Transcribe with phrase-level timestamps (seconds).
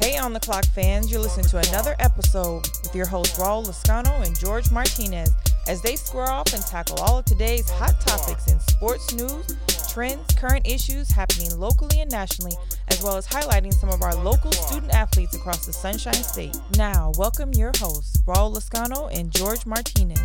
[0.00, 4.26] Hey, on the clock fans, you're listening to another episode with your hosts Raul Lascano
[4.26, 5.30] and George Martinez
[5.68, 9.58] as they square off and tackle all of today's hot topics in sports news,
[9.92, 12.56] trends, current issues happening locally and nationally,
[12.88, 16.56] as well as highlighting some of our local student athletes across the Sunshine State.
[16.78, 20.22] Now, welcome your hosts Raul Lascano and George Martinez.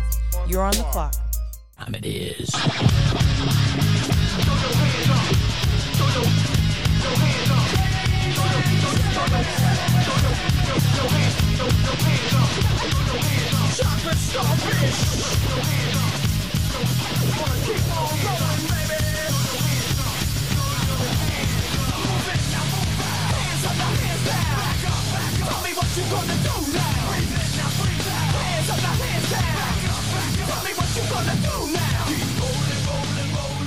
[0.48, 1.14] You're on the clock.
[1.78, 2.50] Time it is.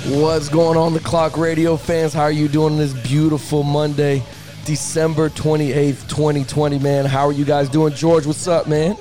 [0.10, 2.14] What's going on, the clock radio fans?
[2.14, 4.24] How are you doing this beautiful Monday,
[4.70, 7.06] December 28th, 2020, man?
[7.06, 7.92] How are you guys doing?
[7.92, 8.96] George, what's up, man?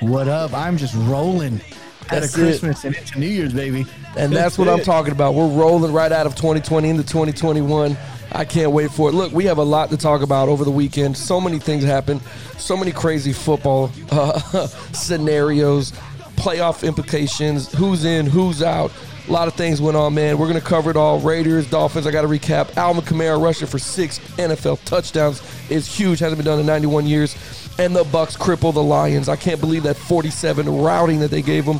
[0.00, 0.54] What up?
[0.54, 2.44] I'm just rolling out That's of it.
[2.44, 3.84] Christmas and into New Year's, baby.
[4.16, 5.34] And that's what I'm talking about.
[5.34, 7.94] We're rolling right out of 2020 into 2021.
[8.32, 9.12] I can't wait for it.
[9.12, 11.18] Look, we have a lot to talk about over the weekend.
[11.18, 12.22] So many things happened.
[12.56, 14.38] So many crazy football uh,
[14.94, 15.92] scenarios,
[16.36, 18.92] playoff implications, who's in, who's out.
[19.28, 20.38] A lot of things went on, man.
[20.38, 21.20] We're going to cover it all.
[21.20, 22.74] Raiders, Dolphins, I got to recap.
[22.78, 26.20] Alvin Kamara rushing for six NFL touchdowns is huge.
[26.20, 27.36] Hasn't been done in 91 years.
[27.78, 29.28] And the Bucs cripple the Lions.
[29.28, 31.78] I can't believe that 47 routing that they gave them.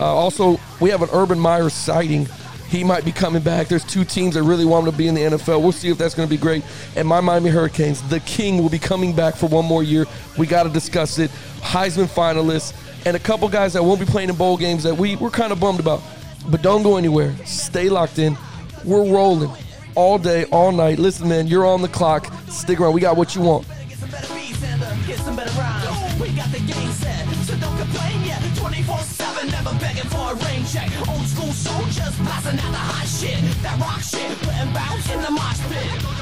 [0.00, 2.26] Uh, also, we have an Urban Meyer sighting.
[2.68, 3.68] He might be coming back.
[3.68, 5.62] There's two teams that really want him to be in the NFL.
[5.62, 6.64] We'll see if that's going to be great.
[6.96, 10.04] And my Miami Hurricanes, the king, will be coming back for one more year.
[10.36, 11.30] We got to discuss it.
[11.60, 12.74] Heisman finalists
[13.06, 15.52] and a couple guys that won't be playing in bowl games that we we're kind
[15.52, 16.02] of bummed about.
[16.50, 17.34] But don't go anywhere.
[17.44, 18.36] Stay locked in.
[18.84, 19.50] We're rolling
[19.94, 20.98] all day, all night.
[20.98, 22.32] Listen, man, you're on the clock.
[22.48, 22.94] Stick around.
[22.94, 23.66] We got what you want.
[23.88, 26.20] Get some better beats and uh, get some better rhymes.
[26.20, 28.40] We got the game set, so don't complain yet.
[28.56, 30.88] 24-7, never begging for a rain check.
[31.08, 33.40] Old school soldiers blasting out the hot shit.
[33.62, 36.18] That rock shit, putting bounce in the mosh pit.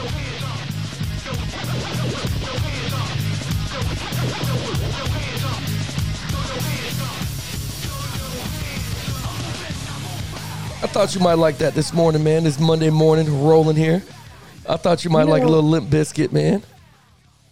[10.86, 12.44] I thought you might like that this morning, man.
[12.44, 14.04] This Monday morning, rolling here.
[14.68, 16.62] I thought you might You like a little Limp Bizkit, man.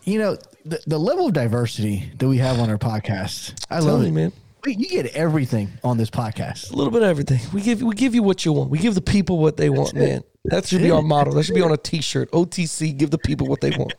[0.05, 3.87] You know, the, the level of diversity that we have on our podcast, I Tell
[3.89, 4.13] love me, it.
[4.13, 4.33] man.
[4.67, 6.73] You get everything on this podcast.
[6.73, 7.41] A little bit of everything.
[7.53, 8.71] We give we give you what you want.
[8.71, 9.97] We give the people what they want, it.
[9.97, 10.25] man.
[10.47, 11.33] That should be our motto.
[11.33, 12.31] That should be on a T-shirt.
[12.33, 13.95] OTC, give the people what they want.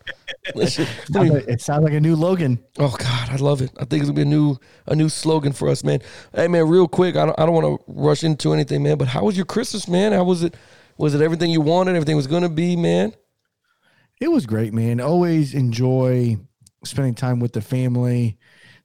[0.69, 2.63] Should- I mean, It sounds like a new Logan.
[2.77, 3.71] oh God, I love it.
[3.79, 6.01] I think it's gonna be a new a new slogan for us, man.
[6.35, 7.15] Hey, man, real quick.
[7.15, 8.97] I don't I don't want to rush into anything, man.
[8.97, 10.11] But how was your Christmas, man?
[10.13, 10.55] How was it?
[10.97, 11.95] Was it everything you wanted?
[11.95, 13.13] Everything was gonna be, man.
[14.21, 15.01] It was great, man.
[15.01, 16.37] Always enjoy
[16.85, 18.37] spending time with the family,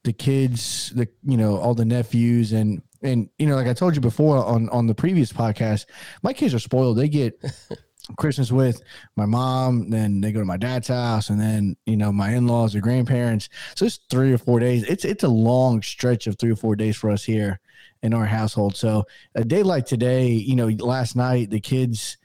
[0.03, 3.95] the kids, the you know all the nephews, and and you know like I told
[3.95, 5.85] you before on on the previous podcast,
[6.23, 6.97] my kids are spoiled.
[6.97, 7.39] They get
[8.17, 8.81] Christmas with
[9.15, 12.47] my mom, then they go to my dad's house, and then you know my in
[12.47, 13.49] laws or grandparents.
[13.75, 14.83] So it's three or four days.
[14.83, 17.59] It's it's a long stretch of three or four days for us here
[18.03, 18.75] in our household.
[18.75, 22.17] So a day like today, you know, last night the kids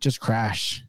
[0.00, 0.84] just crash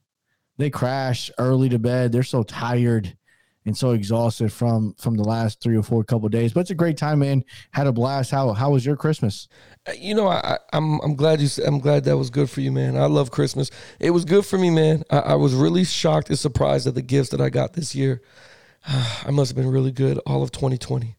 [0.58, 2.12] they crash early to bed.
[2.12, 3.16] They're so tired
[3.66, 6.54] and so exhausted from from the last three or four couple days.
[6.54, 7.44] But it's a great time, man.
[7.72, 8.32] Had a blast.
[8.32, 9.48] How how was your Christmas?
[9.88, 11.50] Uh, You know, I, I- I'm I'm glad you.
[11.66, 12.96] I'm glad that was good for you, man.
[12.98, 13.72] I love Christmas.
[14.00, 15.04] It was good for me, man.
[15.10, 18.22] I, I was really shocked and surprised at the gifts that I got this year.
[18.88, 21.16] I must have been really good all of 2020.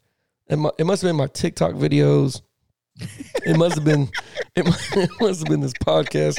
[0.49, 2.43] It, mu- it must have been my TikTok videos.
[3.45, 4.09] It must have been.
[4.59, 4.65] It,
[4.97, 6.39] it must have been this podcast.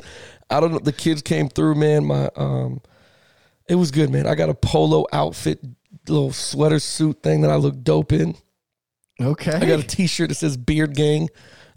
[0.49, 0.79] I don't know.
[0.79, 2.03] The kids came through, man.
[2.05, 2.81] My um,
[3.69, 4.25] it was good, man.
[4.25, 5.59] I got a polo outfit,
[6.09, 8.35] little sweater suit thing that I look dope in.
[9.19, 11.29] Okay, I got a T-shirt that says Beard Gang.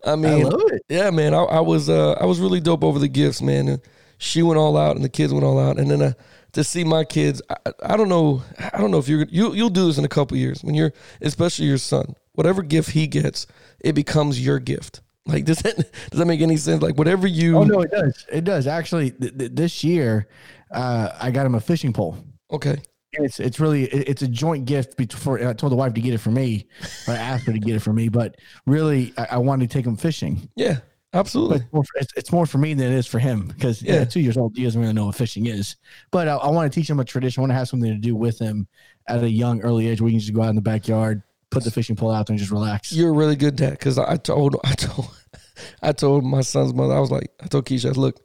[0.05, 0.83] I mean, it.
[0.89, 1.35] yeah, man.
[1.35, 3.69] I, I was uh, I was really dope over the gifts, man.
[3.69, 3.81] And
[4.19, 6.13] she went all out, and the kids went all out, and then uh,
[6.53, 8.43] to see my kids, I, I don't know,
[8.73, 10.93] I don't know if you're you you'll do this in a couple years when you're,
[11.21, 13.47] especially your son, whatever gift he gets,
[13.81, 15.01] it becomes your gift.
[15.27, 16.83] Like does that does that make any sense?
[16.83, 18.27] Like whatever you, Oh no, it does.
[18.31, 19.13] It does actually.
[19.13, 20.29] Th- th- this year,
[20.71, 22.17] uh, I got him a fishing pole.
[22.51, 22.83] okay,
[23.13, 26.19] It's it's really it's a joint gift before I told the wife to get it
[26.19, 26.67] for me,
[27.09, 28.09] or I asked her to get it for me.
[28.09, 28.37] But
[28.67, 30.49] really, I, I wanted to take him fishing.
[30.55, 30.79] yeah,
[31.13, 33.83] absolutely, it's more, for, it's, it's more for me than it is for him because
[33.83, 33.95] Yeah.
[33.95, 34.05] yeah.
[34.05, 35.75] two years old, he doesn't really know what fishing is.
[36.13, 37.41] But I, I want to teach him a tradition.
[37.41, 38.69] I want to have something to do with him
[39.09, 41.65] at a young, early age where we can just go out in the backyard, put
[41.65, 42.93] the fishing pole out there, and just relax.
[42.93, 45.09] you're a really good dad because I told I told
[45.83, 48.21] I told my son's mother I was like I told Keisha look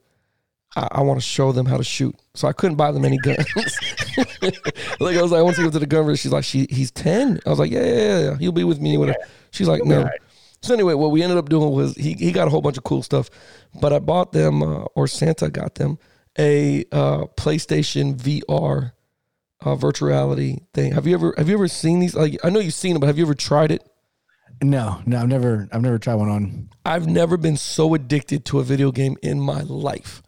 [0.76, 2.14] I, I want to show them how to shoot.
[2.34, 3.38] So I couldn't buy them any guns.
[5.00, 6.20] like I was like, I want to go to the gun range.
[6.20, 7.40] She's like, she he's ten.
[7.46, 8.36] I was like, yeah, yeah, yeah, yeah.
[8.38, 8.96] He'll be with me.
[8.98, 9.18] Whatever.
[9.50, 10.08] She's like, no.
[10.62, 12.84] So anyway, what we ended up doing was he he got a whole bunch of
[12.84, 13.30] cool stuff,
[13.80, 15.98] but I bought them uh, or Santa got them
[16.38, 18.92] a uh, PlayStation VR
[19.62, 20.92] uh, virtual reality thing.
[20.92, 22.14] Have you ever have you ever seen these?
[22.14, 23.82] Like I know you've seen them, but have you ever tried it?
[24.62, 26.70] No, no, I've never, I've never tried one on.
[26.84, 30.22] I've never been so addicted to a video game in my life.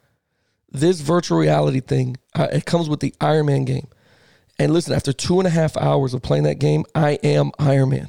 [0.71, 3.89] This virtual reality thing, uh, it comes with the Iron Man game.
[4.59, 7.91] And listen, after two and a half hours of playing that game, I am Iron
[7.91, 8.09] Man.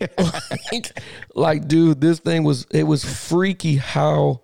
[0.18, 1.00] like,
[1.34, 4.42] like, dude, this thing was it was freaky how,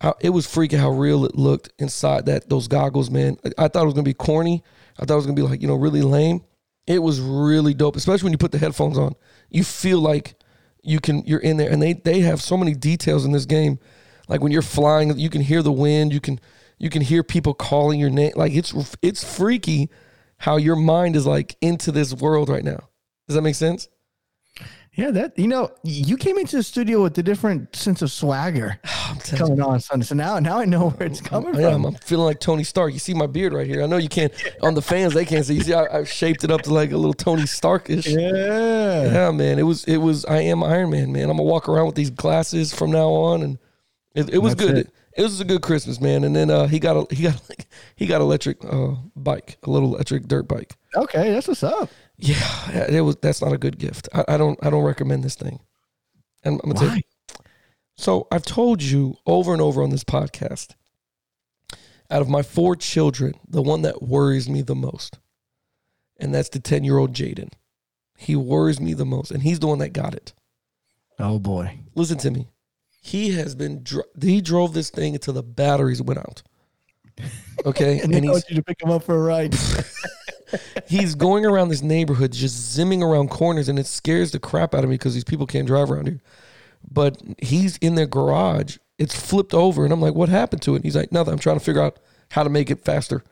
[0.00, 3.36] how it was freaky how real it looked inside that those goggles, man.
[3.44, 4.64] I, I thought it was gonna be corny.
[4.98, 6.42] I thought it was gonna be like you know really lame.
[6.86, 9.14] It was really dope, especially when you put the headphones on.
[9.50, 10.34] You feel like
[10.82, 13.78] you can you're in there, and they they have so many details in this game.
[14.30, 16.14] Like when you're flying, you can hear the wind.
[16.14, 16.40] You can
[16.78, 18.32] you can hear people calling your name.
[18.36, 18.72] Like it's
[19.02, 19.90] it's freaky
[20.38, 22.88] how your mind is like into this world right now.
[23.26, 23.88] Does that make sense?
[24.94, 28.78] Yeah, that you know, you came into the studio with a different sense of swagger
[29.36, 30.04] coming on Sunday.
[30.04, 31.82] So now, now I know where it's coming I am.
[31.82, 31.86] from.
[31.86, 32.92] I'm feeling like Tony Stark.
[32.92, 33.82] You see my beard right here.
[33.82, 35.14] I know you can't on the fans.
[35.14, 35.54] They can't see.
[35.54, 38.06] You see, I, I've shaped it up to like a little Tony Starkish.
[38.06, 39.12] Yeah.
[39.12, 39.58] Yeah, man.
[39.58, 41.24] It was it was I am Iron Man, man.
[41.30, 43.58] I'm gonna walk around with these glasses from now on, and
[44.14, 44.78] it, it was That's good.
[44.78, 44.92] it.
[45.16, 45.22] It.
[45.22, 46.24] was a good Christmas, man.
[46.24, 47.40] And then uh, he got a he got
[47.96, 50.76] he got electric uh, bike, a little electric dirt bike.
[50.96, 51.90] Okay, that's what's up.
[52.16, 53.16] Yeah, it was.
[53.16, 54.08] That's not a good gift.
[54.12, 55.60] I, I don't I don't recommend this thing.
[56.44, 57.02] And I'm gonna tell you.
[57.96, 60.74] So I've told you over and over on this podcast.
[62.10, 65.18] Out of my four children, the one that worries me the most,
[66.18, 67.52] and that's the ten year old Jaden.
[68.18, 70.32] He worries me the most, and he's the one that got it.
[71.18, 71.78] Oh boy.
[71.94, 72.48] Listen to me.
[73.00, 73.82] He has been.
[73.82, 76.42] Dr- he drove this thing until the batteries went out.
[77.64, 79.54] Okay, And, and they he's you to pick him up for a ride.
[80.86, 84.84] he's going around this neighborhood, just zimming around corners, and it scares the crap out
[84.84, 86.20] of me because these people can't drive around here.
[86.90, 88.78] But he's in their garage.
[88.98, 91.32] It's flipped over, and I'm like, "What happened to it?" And he's like, "Nothing.
[91.32, 91.98] I'm trying to figure out
[92.30, 93.22] how to make it faster."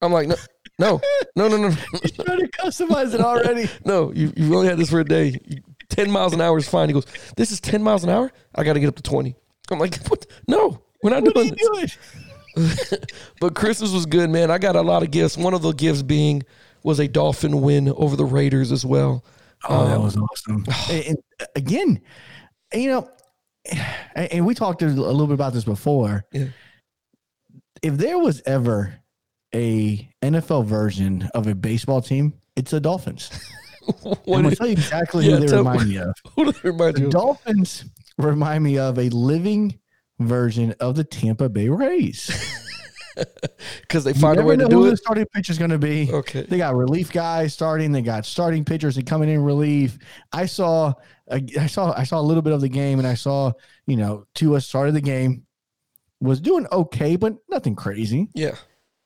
[0.00, 0.36] I'm like, "No,
[0.78, 1.00] no,
[1.34, 1.70] no, no, no,
[2.24, 3.68] trying to customize it already.
[3.84, 4.12] no.
[4.12, 5.40] You you only had this for a day.
[5.44, 5.60] You,
[5.90, 7.06] Ten miles an hour is fine." He goes,
[7.36, 8.30] "This is ten miles an hour.
[8.54, 9.34] I got to get up to 20."
[9.70, 10.26] I'm like, "What?
[10.46, 11.96] No, we're not What doing this."
[12.56, 12.98] doing?
[13.40, 14.50] But Christmas was good, man.
[14.50, 15.36] I got a lot of gifts.
[15.36, 16.42] One of the gifts being
[16.82, 19.24] was a Dolphin win over the Raiders as well.
[19.68, 20.64] Oh, that Um, was awesome.
[20.90, 21.18] and,
[21.54, 22.00] again,
[22.74, 23.10] you know,
[24.16, 26.24] and and we talked a little bit about this before.
[26.32, 26.46] Yeah.
[27.82, 28.94] If there was ever
[29.54, 33.30] a NFL version of a baseball team, it's the Dolphins.
[34.24, 36.14] What I'm gonna tell you exactly Yeah, who they remind me of.
[36.36, 37.02] Who does it remind you?
[37.02, 37.12] The of?
[37.12, 37.84] Dolphins
[38.18, 39.78] remind me of a living
[40.18, 42.30] version of the Tampa Bay Rays.
[43.80, 45.70] Because they You find a way to know do who the starting pitcher is going
[45.70, 46.08] to be.
[46.08, 46.42] Okay.
[46.42, 47.90] They got relief guys starting.
[47.90, 49.98] They got starting pitchers and coming in relief.
[50.32, 50.92] I saw,
[51.28, 53.52] I saw, I saw a little bit of the game, and I saw,
[53.86, 55.46] you know, Tua started the game,
[56.20, 58.28] was doing okay, but nothing crazy.
[58.34, 58.54] Yeah,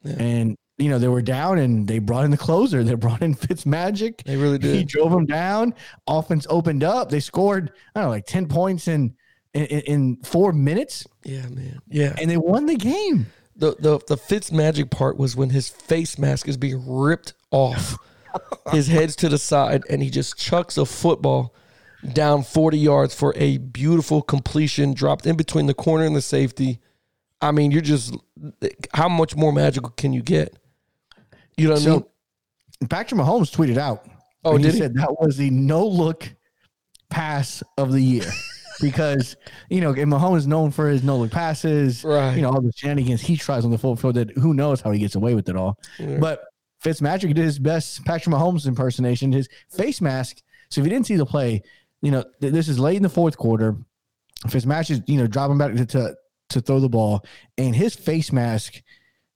[0.05, 2.82] And you know they were down, and they brought in the closer.
[2.84, 4.25] They brought in Fitzmagic.
[4.25, 4.75] they really did.
[4.76, 5.75] He drove them down.
[6.06, 7.11] Offense opened up.
[7.11, 9.14] They scored, I don't know, like ten points in
[9.55, 11.79] in, in four minutes, Yeah, man.
[11.88, 12.14] Yeah.
[12.19, 13.26] and they won the game.
[13.56, 17.96] The the the Fitz magic part was when his face mask is being ripped off.
[18.73, 21.55] his head's to the side, and he just chucks a football
[22.15, 26.81] down 40 yards for a beautiful completion, dropped in between the corner and the safety.
[27.43, 28.17] I mean, you're just
[28.94, 30.56] how much more magical can you get?
[31.56, 32.00] You know what I mean?
[32.00, 34.06] So Patrick Mahomes tweeted out.
[34.44, 34.78] Oh, and he he?
[34.78, 36.28] said that was the no look
[37.10, 38.24] pass of the year.
[38.80, 39.36] Because
[39.68, 42.34] you know, and Mahomes is known for his no look passes, Right.
[42.34, 44.14] You know, all the shenanigans he tries on the full field.
[44.14, 45.78] That who knows how he gets away with it all.
[46.00, 46.16] Yeah.
[46.16, 46.42] But
[46.82, 49.30] Fitzmagic did his best Patrick Mahomes impersonation.
[49.30, 50.38] His face mask.
[50.70, 51.62] So if you didn't see the play,
[52.00, 53.76] you know th- this is late in the fourth quarter.
[54.48, 56.16] Fitzmagic is you know dropping back to, to
[56.48, 57.24] to throw the ball,
[57.58, 58.82] and his face mask,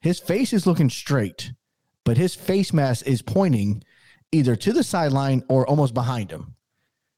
[0.01, 1.53] his face is looking straight,
[2.07, 3.83] but his face mask is pointing
[4.31, 6.55] either to the sideline or almost behind him.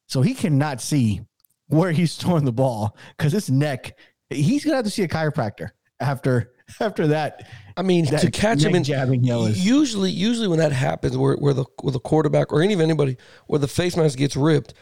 [0.06, 1.20] So he cannot see
[1.68, 3.96] where he's throwing the ball because his neck,
[4.30, 7.46] he's gonna have to see a chiropractor after after that.
[7.76, 11.36] I mean, that to catch him in jabbing yell usually usually when that happens where,
[11.36, 14.74] where the where the quarterback or any of anybody where the face mask gets ripped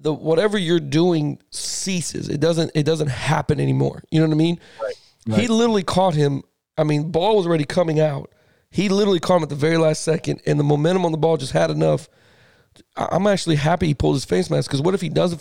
[0.00, 4.36] the whatever you're doing ceases it doesn't it doesn't happen anymore you know what i
[4.36, 4.58] mean
[5.26, 5.50] he right.
[5.50, 6.42] literally caught him
[6.78, 8.30] i mean ball was already coming out
[8.70, 11.36] he literally caught him at the very last second and the momentum on the ball
[11.36, 12.08] just had enough
[12.96, 15.36] i'm actually happy he pulled his face mask because what if he does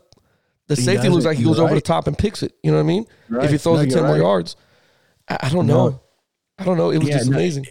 [0.68, 2.78] the He safety looks like he goes over the top and picks it you know
[2.78, 3.06] what i mean
[3.44, 4.56] if he throws No, it 10 you're more yards
[5.28, 5.90] I, I don't No.
[5.90, 6.02] know
[6.60, 6.90] I don't know.
[6.90, 7.68] It was Yeah, just no, amazing.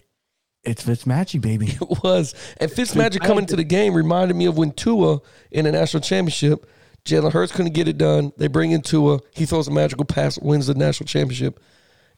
[0.63, 1.67] It's Fitzmagic, baby.
[1.81, 2.35] It was.
[2.61, 5.19] And Fitzmagic coming into the game reminded me of when Tua
[5.51, 6.71] in the national championship,
[7.05, 8.33] Jalen Hurts couldn't get it done.
[8.37, 9.19] They bring in Tua.
[9.33, 11.59] He throws a magical pass, wins the national championship.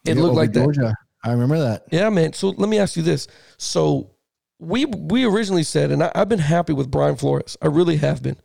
[0.05, 0.95] It Yeah, looked like that.
[1.23, 1.83] I remember that.
[1.91, 2.33] Yeah, man.
[2.33, 3.27] So let me ask you this.
[3.57, 4.11] So
[4.59, 7.57] we we originally said, and I, I've been happy with Brian Flores.
[7.61, 8.37] I really have been.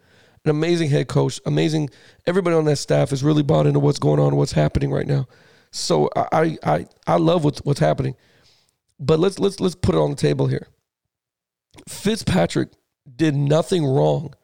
[0.45, 1.40] An amazing head coach.
[1.47, 1.88] Amazing.
[2.26, 5.26] Everybody on that staff is really bought into what's going on what's happening right now.
[5.71, 8.14] So I I I, love what's what's happening.
[9.00, 10.69] But let's let's let's put it on the table here.
[11.88, 12.69] Fitzpatrick
[13.16, 14.35] did nothing wrong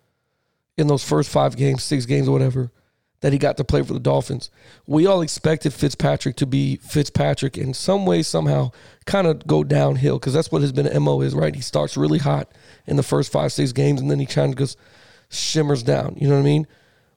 [0.77, 2.73] in those first five games, six games, or whatever,
[3.21, 4.50] that he got to play for the Dolphins.
[4.87, 8.71] We all expected Fitzpatrick to be Fitzpatrick in some way, somehow,
[9.05, 11.55] kind of go downhill because that's what his been mo is, right?
[11.55, 12.50] He starts really hot
[12.87, 14.77] in the first five, six games, and then he kind of goes
[15.29, 16.17] shimmers down.
[16.19, 16.67] You know what I mean?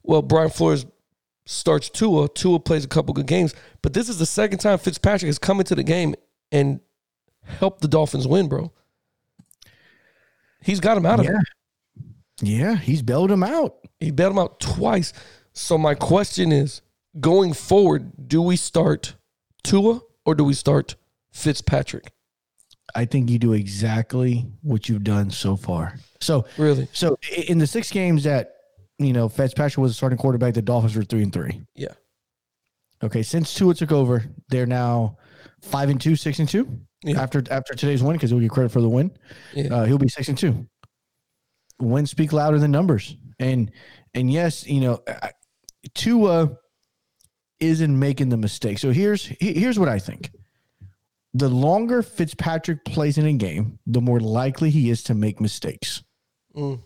[0.03, 0.85] Well, Brian Flores
[1.45, 2.27] starts Tua.
[2.29, 5.59] Tua plays a couple good games, but this is the second time Fitzpatrick has come
[5.59, 6.15] into the game
[6.51, 6.81] and
[7.43, 8.71] helped the Dolphins win, bro.
[10.61, 11.31] He's got him out of it.
[11.31, 11.39] Yeah.
[12.41, 13.75] Yeah, he's bailed him out.
[13.99, 15.13] He bailed him out twice.
[15.53, 16.81] So my question is,
[17.19, 19.15] going forward, do we start
[19.63, 20.95] Tua or do we start
[21.31, 22.11] Fitzpatrick?
[22.95, 25.97] I think you do exactly what you've done so far.
[26.21, 26.87] So, Really?
[26.93, 27.17] so
[27.47, 28.55] in the six games that
[28.99, 31.61] you know Fitzpatrick was the starting quarterback, the Dolphins were three and three.
[31.75, 31.93] Yeah.
[33.03, 35.17] Okay, since Tua took over, they're now
[35.61, 36.67] five and two, six and two.
[37.03, 37.21] Yeah.
[37.21, 39.11] After after today's win, because he'll get credit for the win,
[39.53, 39.73] Yeah.
[39.73, 40.65] uh, he'll be six and two.
[41.79, 43.71] Wins speak louder than numbers, and
[44.13, 45.31] and yes, you know, I-
[45.93, 46.57] Tua
[47.59, 48.79] isn't making the mistake.
[48.79, 50.31] So here's here's what I think:
[51.33, 56.03] the longer Fitzpatrick plays in a game, the more likely he is to make mistakes.
[56.55, 56.81] Mm.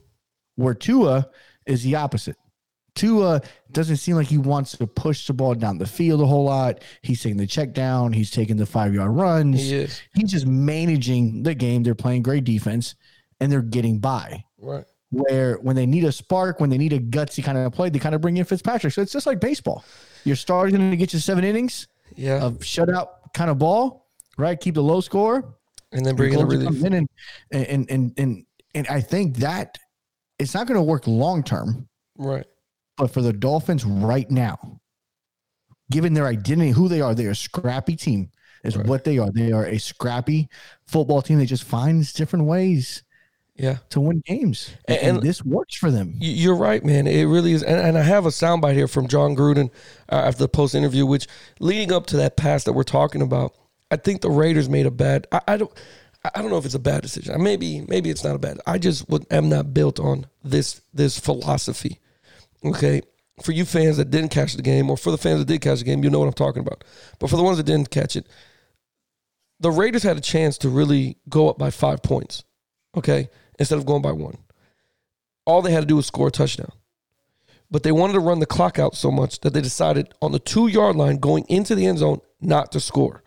[0.55, 1.29] Where Tua
[1.65, 2.37] is the opposite.
[2.95, 6.45] Tua doesn't seem like he wants to push the ball down the field a whole
[6.45, 6.81] lot.
[7.03, 8.11] He's taking the check down.
[8.11, 9.61] He's taking the five yard runs.
[9.61, 9.87] He.
[10.15, 11.83] He's just managing the game.
[11.83, 12.95] They're playing great defense
[13.39, 14.45] and they're getting by.
[14.57, 14.85] Right.
[15.09, 17.99] Where when they need a spark, when they need a gutsy kind of play, they
[17.99, 18.91] kind of bring in Fitzpatrick.
[18.93, 19.85] So it's just like baseball.
[20.25, 22.43] Your star's going to get you seven innings Yeah.
[22.43, 24.59] of shutout kind of ball, right?
[24.59, 25.55] Keep the low score.
[25.93, 27.07] and then bring in a Closer in and,
[27.51, 28.45] and and and
[28.75, 29.77] and I think that
[30.39, 31.87] it's not going to work long term,
[32.17, 32.45] right.
[32.97, 34.81] but for the Dolphins right now,
[35.89, 38.29] given their identity, who they are, they're a scrappy team.
[38.63, 38.85] Is Right.
[38.87, 39.31] what they are.
[39.31, 40.49] They are a scrappy
[40.87, 43.03] football team that just finds different ways
[43.57, 43.77] Yeah.
[43.89, 46.15] to win games, and, And- this works for them.
[46.19, 47.07] You're right, man.
[47.07, 47.63] It really is.
[47.63, 49.71] And, and I have a soundbite here from John Gruden
[50.11, 51.27] uh, after the post interview, which
[51.59, 53.55] leading up to that pass that we're talking about,
[53.89, 55.25] I think the Raiders made a bad.
[55.31, 55.71] I, I don't.
[56.23, 57.41] I- I don't know if it's a bad decision.
[57.41, 58.59] Maybe maybe it's not a bad.
[58.67, 61.99] I just would, am not built on this this philosophy.
[62.65, 63.01] Okay,
[63.43, 65.77] for you fans that didn't catch the game, or for the fans that did catch
[65.79, 66.83] the game, you know what I'm talking about.
[67.19, 68.27] But for the ones that didn't catch it,
[69.59, 72.43] the Raiders had a chance to really go up by five points.
[72.95, 74.37] Okay, instead of going by one
[75.47, 76.71] all they had to do was score a touchdown.
[77.71, 80.39] But they wanted to run the clock out so much that they decided on the
[80.39, 83.23] two yard line going into the end zone not to score.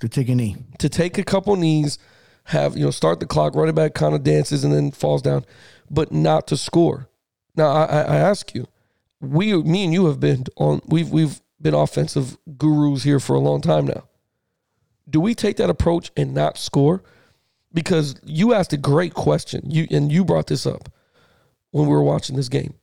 [0.00, 1.98] To take a knee, To take a couple knees,
[2.44, 5.44] have, you know, start the clock, running back kind of dances and then falls down,
[5.90, 7.08] but not to score.
[7.54, 8.66] Now I, I I ask you,
[9.20, 13.40] we me and you have been on we've we've been offensive gurus here for a
[13.40, 14.04] long time now.
[15.08, 17.02] Do we take that approach and not score?
[17.74, 19.70] Because you asked a great question.
[19.70, 20.90] You and you brought this up
[21.70, 22.74] when we were watching this game.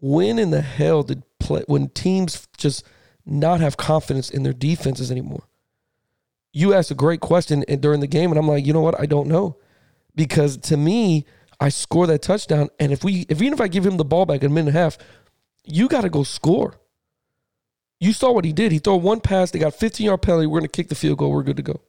[0.00, 2.84] When in the hell did play when teams just
[3.26, 5.44] not have confidence in their defenses anymore?
[6.52, 8.98] You asked a great question during the game, and I'm like, you know what?
[8.98, 9.56] I don't know,
[10.14, 11.26] because to me,
[11.60, 14.24] I score that touchdown, and if we, if even if I give him the ball
[14.24, 14.98] back in a minute and a half,
[15.64, 16.74] you got to go score.
[18.00, 18.72] You saw what he did.
[18.72, 19.50] He threw one pass.
[19.50, 20.46] They got 15 yard penalty.
[20.46, 21.32] We're going to kick the field goal.
[21.32, 21.80] We're good to go.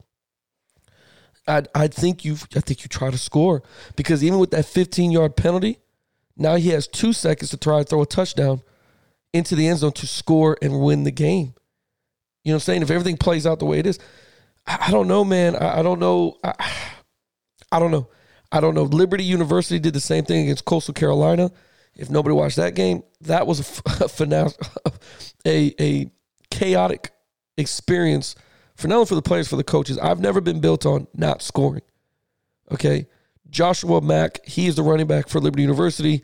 [1.50, 3.64] I I think you I think you try to score
[3.96, 5.80] because even with that 15 yard penalty,
[6.38, 8.62] now he has two seconds to try to throw a touchdown
[9.34, 11.54] into the end zone to score and win the game.
[12.44, 12.82] You know what I'm saying?
[12.84, 14.00] If everything plays out the way it is,
[14.66, 15.56] I, I don't know, man.
[15.56, 16.38] I, I don't know.
[16.44, 16.54] I,
[17.72, 18.08] I don't know.
[18.52, 18.84] I don't know.
[18.84, 21.52] Liberty University did the same thing against Coastal Carolina.
[21.96, 24.52] If nobody watched that game, that was a, a,
[25.46, 26.12] a, a
[26.50, 27.12] chaotic
[27.58, 28.36] experience
[28.80, 29.98] for not only for the players, for the coaches.
[29.98, 31.82] I've never been built on not scoring.
[32.72, 33.08] Okay.
[33.50, 36.24] Joshua Mack, he is the running back for Liberty University.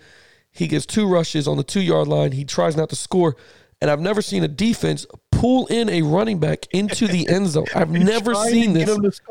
[0.51, 2.31] He gets two rushes on the two yard line.
[2.31, 3.35] He tries not to score.
[3.81, 7.65] And I've never seen a defense pull in a running back into the end zone.
[7.75, 9.21] I've never seen this.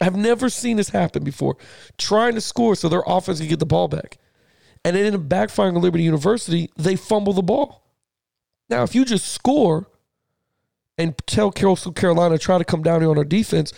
[0.00, 1.56] I've never seen this happen before.
[1.98, 4.16] Trying to score so their offense can get the ball back.
[4.84, 6.70] And it ended up backfiring on Liberty University.
[6.76, 7.84] They fumble the ball.
[8.70, 9.88] Now, if you just score
[10.98, 13.72] and tell Coastal Carolina try to come down here on our defense,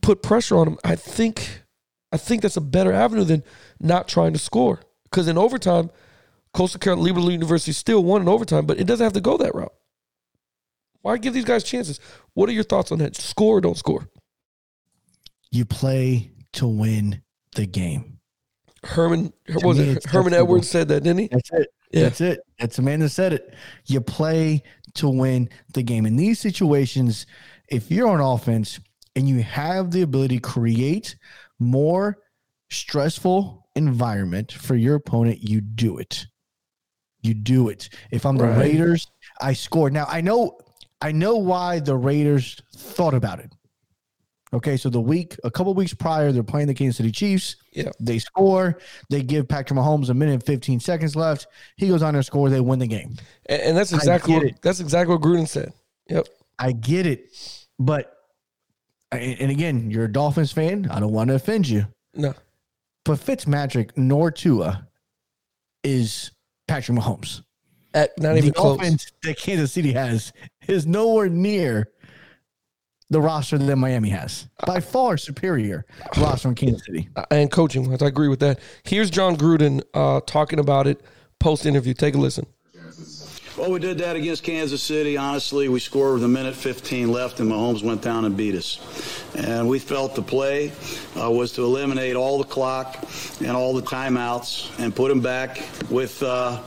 [0.00, 0.78] put pressure on them.
[0.84, 1.62] I think,
[2.10, 3.42] I think that's a better avenue than
[3.80, 4.80] not trying to score.
[5.04, 5.90] Because in overtime,
[6.54, 9.54] Coastal Carolina Liberty University still won in overtime, but it doesn't have to go that
[9.54, 9.72] route.
[11.02, 12.00] Why give these guys chances?
[12.34, 13.16] What are your thoughts on that?
[13.16, 14.08] Score or don't score?
[15.50, 17.22] You play to win
[17.56, 18.18] the game.
[18.84, 20.04] Herman, was it?
[20.04, 20.34] Herman.
[20.34, 21.28] Edwards said that, didn't he?
[21.28, 21.68] That's it.
[21.92, 22.02] Yeah.
[22.04, 22.40] That's it.
[22.58, 23.54] That's the man that said it.
[23.86, 24.62] You play
[24.94, 26.06] to win the game.
[26.06, 27.26] In these situations,
[27.68, 28.80] if you're on offense
[29.16, 31.16] and you have the ability to create
[31.58, 32.18] more
[32.70, 36.26] stressful environment for your opponent, you do it.
[37.22, 37.88] You do it.
[38.10, 38.58] If I'm the Right.
[38.58, 39.06] Raiders,
[39.40, 39.92] I scored.
[39.92, 40.58] Now I know
[41.00, 43.52] I know why the Raiders thought about it.
[44.54, 47.56] Okay, so the week, a couple weeks prior, they're playing the Kansas City Chiefs.
[47.72, 47.90] Yeah.
[47.98, 48.78] They score.
[49.08, 51.46] They give Patrick Mahomes a minute and 15 seconds left.
[51.76, 52.50] He goes on there, score.
[52.50, 53.14] They win the game.
[53.46, 54.56] And, and that's exactly what it.
[54.60, 55.72] that's exactly what Gruden said.
[56.08, 56.28] Yep.
[56.58, 57.30] I get it,
[57.78, 58.14] but
[59.10, 60.86] and and again, you're a Dolphins fan.
[60.90, 62.34] I don't want to offend you, No.
[63.06, 64.86] but Fitzmagic nor Tua
[65.82, 66.30] is
[66.68, 67.42] Patrick Mahomes.
[67.94, 68.76] At not even the close.
[68.78, 70.32] offense that Kansas City has
[70.68, 71.88] is nowhere near
[73.12, 74.48] the roster that Miami has.
[74.66, 75.84] By far superior
[76.16, 77.08] roster in Kansas City.
[77.30, 78.02] and coaching wise.
[78.02, 78.58] I agree with that.
[78.84, 81.00] Here's John Gruden uh, talking about it
[81.38, 81.94] post interview.
[81.94, 82.46] Take a listen.
[83.58, 85.18] Well, we did that against Kansas City.
[85.18, 88.80] Honestly, we scored with a minute 15 left, and Mahomes went down and beat us.
[89.36, 90.72] And we felt the play
[91.20, 93.06] uh, was to eliminate all the clock
[93.40, 96.22] and all the timeouts and put them back with.
[96.22, 96.62] Uh,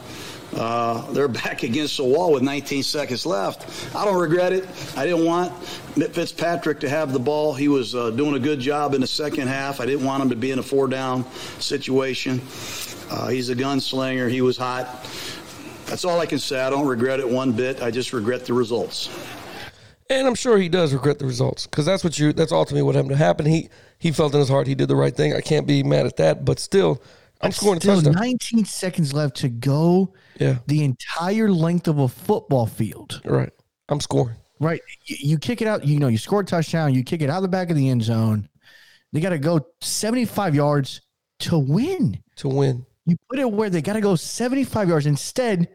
[0.53, 3.95] uh, they're back against the wall with 19 seconds left.
[3.95, 4.67] I don't regret it.
[4.95, 5.51] I didn't want
[5.97, 7.53] Mitt Fitzpatrick to have the ball.
[7.53, 9.79] He was uh, doing a good job in the second half.
[9.79, 12.41] I didn't want him to be in a four down situation.
[13.09, 14.29] Uh, he's a gunslinger.
[14.29, 14.85] He was hot.
[15.85, 16.59] That's all I can say.
[16.59, 17.81] I don't regret it one bit.
[17.81, 19.09] I just regret the results.
[20.09, 22.31] And I'm sure he does regret the results because that's what you.
[22.31, 23.45] That's ultimately what happened to happen.
[23.45, 25.33] He he felt in his heart he did the right thing.
[25.33, 26.45] I can't be mad at that.
[26.45, 27.01] But still,
[27.45, 28.13] I'm scoring Still touchdown.
[28.13, 33.21] 19 seconds left to go Yeah, the entire length of a football field.
[33.25, 33.51] right.
[33.89, 34.35] I'm scoring.
[34.59, 34.81] Right.
[35.05, 37.41] You, you kick it out, you know, you score a touchdown, you kick it out
[37.41, 38.49] the back of the end zone.
[39.13, 41.01] They got to go 75 yards
[41.39, 42.21] to win.
[42.37, 42.85] to win.
[43.05, 45.05] You put it where they got to go 75 yards.
[45.05, 45.67] Instead,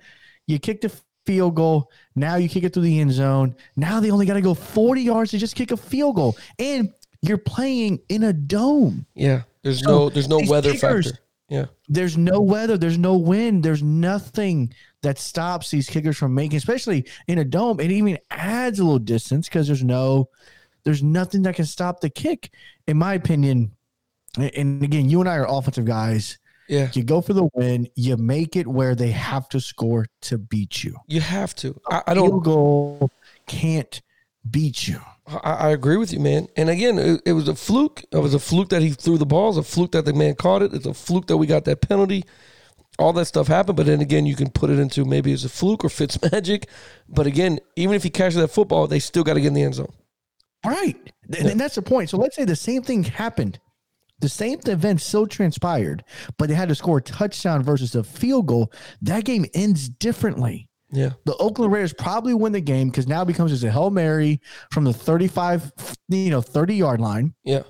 [0.47, 0.93] you kick the
[1.27, 1.91] field goal.
[2.17, 3.55] Now you kick it through the end zone.
[3.77, 6.37] Now they only got to go 40 yards to just kick a field goal.
[6.59, 6.91] And
[7.23, 9.07] you're playing in a dome.
[9.15, 9.43] Yeah.
[9.63, 11.23] There's So, no there's no weather kickers- factor.
[11.51, 11.67] Yeah.
[11.89, 17.07] There's no weather, there's no wind, there's nothing that stops these kickers from making, especially
[17.27, 17.81] in a dome.
[17.81, 20.29] It even adds a little distance because there's no,
[20.85, 22.53] there's nothing that can stop the kick.
[22.87, 23.73] In my opinion,
[24.39, 26.39] and- again, you and I are offensive guys.
[26.69, 26.89] Yeah.
[26.93, 27.89] You go for the win.
[27.97, 30.97] You make it where they have to score to beat you.
[31.09, 31.77] You have to.
[31.91, 32.45] I, I don't.
[32.45, 33.11] goal
[33.49, 34.01] can't
[34.49, 35.01] beat you.
[35.43, 36.49] I, I agree with you, man.
[36.57, 38.05] And again, it, it was a fluke.
[38.13, 39.57] It was a fluke that he threw the balls.
[39.57, 40.73] A fluke that the man caught it.
[40.75, 42.25] It's a fluke that we got that penalty.
[42.99, 45.49] All that stuff happened, but then again, you can put it into maybe it's a
[45.49, 46.69] fluke or Fitz magic.
[47.09, 49.63] But again, even if he catches that football, they still got to get in the
[49.63, 49.93] end zone.
[50.67, 50.97] Right.
[51.39, 52.11] And, and that's the point.
[52.11, 53.59] So let's say the same thing happened.
[54.21, 56.05] The same event still transpired,
[56.37, 58.71] but they had to score a touchdown versus a field goal.
[59.01, 60.69] That game ends differently.
[60.93, 63.91] Yeah, The Oakland Raiders probably win the game because now it becomes just a Hail
[63.91, 64.41] Mary
[64.73, 65.73] from the 35,
[66.09, 67.33] you know, 30 yard line.
[67.45, 67.63] yeah,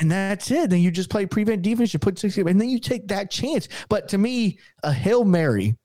[0.00, 0.70] And that's it.
[0.70, 3.68] Then you just play prevent defense, you put 60, and then you take that chance.
[3.88, 5.76] But to me, a Hail Mary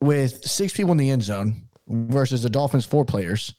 [0.00, 3.54] with six people in the end zone versus the Dolphins four players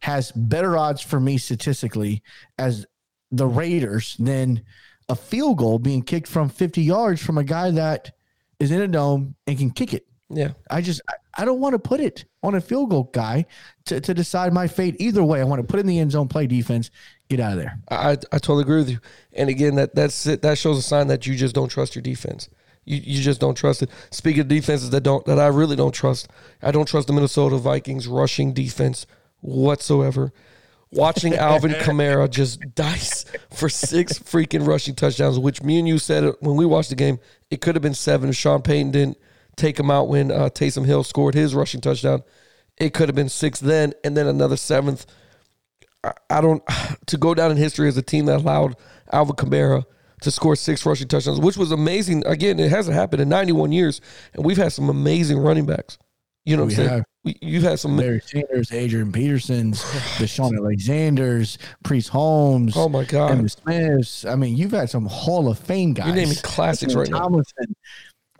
[0.00, 2.22] has better odds for me statistically
[2.58, 2.86] as
[3.30, 4.62] the Raiders than
[5.08, 8.12] a field goal being kicked from 50 yards from a guy that
[8.58, 10.06] is in a dome and can kick it.
[10.30, 10.52] Yeah.
[10.70, 11.00] I just
[11.36, 13.46] I- don't want to put it on a field goal guy
[13.86, 15.40] to, to decide my fate either way.
[15.40, 16.90] I want to put in the end zone, play defense,
[17.28, 17.78] get out of there.
[17.90, 19.00] I, I totally agree with you.
[19.32, 20.42] And again, that that's it.
[20.42, 22.48] That shows a sign that you just don't trust your defense.
[22.84, 23.90] You you just don't trust it.
[24.10, 26.28] Speaking of defenses that don't that I really don't trust,
[26.62, 29.06] I don't trust the Minnesota Vikings rushing defense
[29.40, 30.32] whatsoever.
[30.92, 36.32] Watching Alvin Kamara just dice for six freaking rushing touchdowns, which me and you said
[36.40, 37.18] when we watched the game,
[37.50, 39.18] it could have been seven if Sean Payton didn't
[39.56, 42.22] take him out when uh, Taysom Hill scored his rushing touchdown.
[42.76, 45.06] It could have been six then, and then another seventh.
[46.30, 46.62] I don't
[47.06, 48.76] to go down in history as a team that allowed
[49.12, 49.84] Alvin Kamara
[50.22, 52.24] to score six rushing touchdowns, which was amazing.
[52.26, 54.00] Again, it hasn't happened in 91 years,
[54.34, 55.98] and we've had some amazing running backs.
[56.46, 56.88] You know what We I'm saying?
[56.90, 57.04] have.
[57.24, 57.96] We, you've had some.
[57.96, 59.82] Barry Sanders, Adrian Petersons,
[60.18, 62.74] Deshaun Alexander's, Priest Holmes.
[62.76, 63.30] Oh my God.
[63.32, 64.26] and the Smiths.
[64.26, 66.06] I mean, you've had some Hall of Fame guys.
[66.08, 67.30] You're naming classics right now.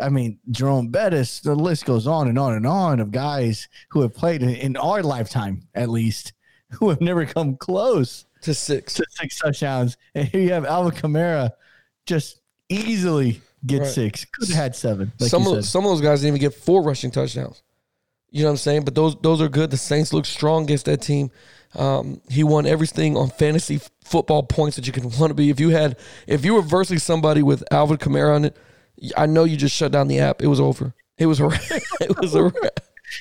[0.01, 1.41] I mean, Jerome Bettis.
[1.41, 4.77] The list goes on and on and on of guys who have played in, in
[4.77, 6.33] our lifetime, at least,
[6.73, 8.95] who have never come close to six.
[8.95, 9.97] to six touchdowns.
[10.15, 11.51] And here you have Alvin Kamara
[12.07, 13.89] just easily get Right.
[13.89, 14.25] six.
[14.27, 15.13] Could have had seven.
[15.19, 15.65] Like some of said.
[15.65, 17.63] some of those guys didn't even get four rushing touchdowns.
[18.31, 18.85] You know what I'm saying?
[18.85, 19.71] But those those are good.
[19.71, 21.31] The Saints look strong against that team.
[21.77, 25.51] Um, he won everything on fantasy football points that you can want to be.
[25.51, 28.57] If you had if you were versing somebody with Alvin Kamara on it,
[29.17, 30.43] I know you just shut down the app.
[30.43, 30.95] It was over.
[31.19, 31.63] It was a wrap.
[32.01, 32.81] it was a wrap.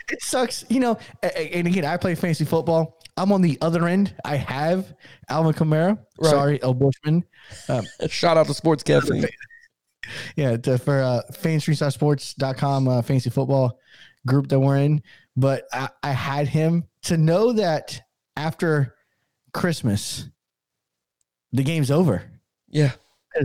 [0.09, 0.65] it sucks.
[0.69, 2.99] You know, and again, I play fantasy football.
[3.17, 4.15] I'm on the other end.
[4.25, 4.93] I have
[5.29, 5.99] Alvin Kamara.
[6.19, 6.29] Right.
[6.29, 7.23] Sorry, El Bushman.
[8.07, 9.25] Shout out to Sports Caffeine.
[10.35, 13.79] Yeah, to, for uh, fanstreetsports.com uh, fantasy football
[14.27, 15.01] group that we're in.
[15.37, 18.01] But I, I had him to know that
[18.35, 18.95] after
[19.53, 20.27] Christmas,
[21.53, 22.23] the game's over.
[22.67, 22.91] Yeah.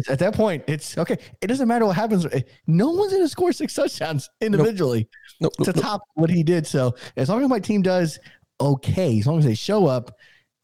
[0.08, 1.16] At that point, it's okay.
[1.40, 2.26] It doesn't matter what happens.
[2.26, 5.08] Eh, no one's going to score six touchdowns individually
[5.40, 5.82] Nope, to nope, nope.
[5.84, 6.66] top what he did.
[6.66, 8.18] So as long as my team does
[8.60, 10.10] okay, as long as they show up,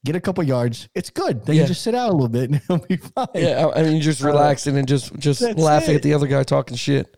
[0.05, 1.45] get a couple yards, it's good.
[1.47, 1.63] Then Yeah.
[1.63, 3.27] you just sit out a little bit and it'll be fine.
[3.35, 5.97] Yeah, I I mean, just uh, relaxing and just just That's laughing it.
[5.97, 7.17] at the other guy talking shit.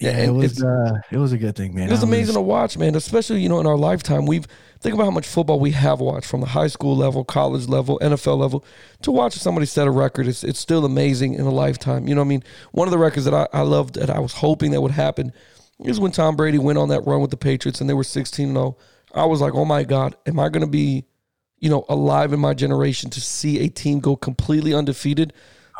[0.00, 1.88] Yeah, it was uh, it was a good thing, man.
[1.88, 2.94] It was I amazing to watch, man.
[2.94, 4.46] Especially you know in our lifetime, we've
[4.80, 7.98] think about how much football we have watched from the high school level, college level,
[8.00, 8.64] NFL level.
[9.02, 12.08] To watch somebody set a record, it's it's still amazing in a lifetime.
[12.08, 12.44] You know what I mean?
[12.72, 15.32] One of the records that I, I loved that I was hoping that would happen
[15.84, 18.54] is when Tom Brady went on that run with the Patriots and they were sixteen
[18.54, 18.78] zero.
[19.14, 21.04] I was like, oh my god, am I going to be,
[21.58, 25.32] you know, alive in my generation to see a team go completely undefeated?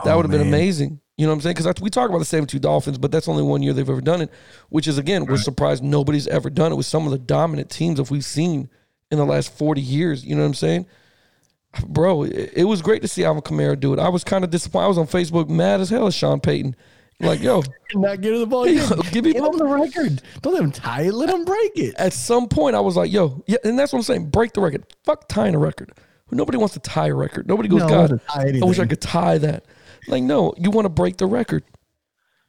[0.05, 1.01] That Oh, would have been amazing.
[1.21, 1.57] You know what I'm saying?
[1.59, 4.23] Because we talk about the 72 Dolphins, but that's only one year they've ever done
[4.23, 4.31] it,
[4.71, 7.99] which is, again, we're surprised nobody's ever done it with some of the dominant teams
[7.99, 8.71] that we've seen
[9.11, 10.25] in the last 40 years.
[10.25, 10.87] You know what I'm saying?
[11.87, 13.99] Bro, it, it was great to see Alvin Kamara do it.
[13.99, 14.87] I was kind of disappointed.
[14.87, 16.75] I was on Facebook mad as hell at Sean Payton.
[17.21, 17.63] Like, yo,
[17.95, 18.67] not give him the ball.
[18.67, 20.23] Yo, Give, me give him the record.
[20.41, 21.13] Don't let him tie it.
[21.13, 21.97] Let him break it.
[21.99, 24.31] at some point I was like, yo, yeah, and that's what I'm saying.
[24.31, 24.87] Break the record.
[25.05, 25.93] Fuck tying a record.
[26.31, 27.47] Nobody wants to tie a record.
[27.47, 29.67] Nobody goes, No, God, I wish I could tie that.
[30.09, 31.65] Like, no, you want to break the record.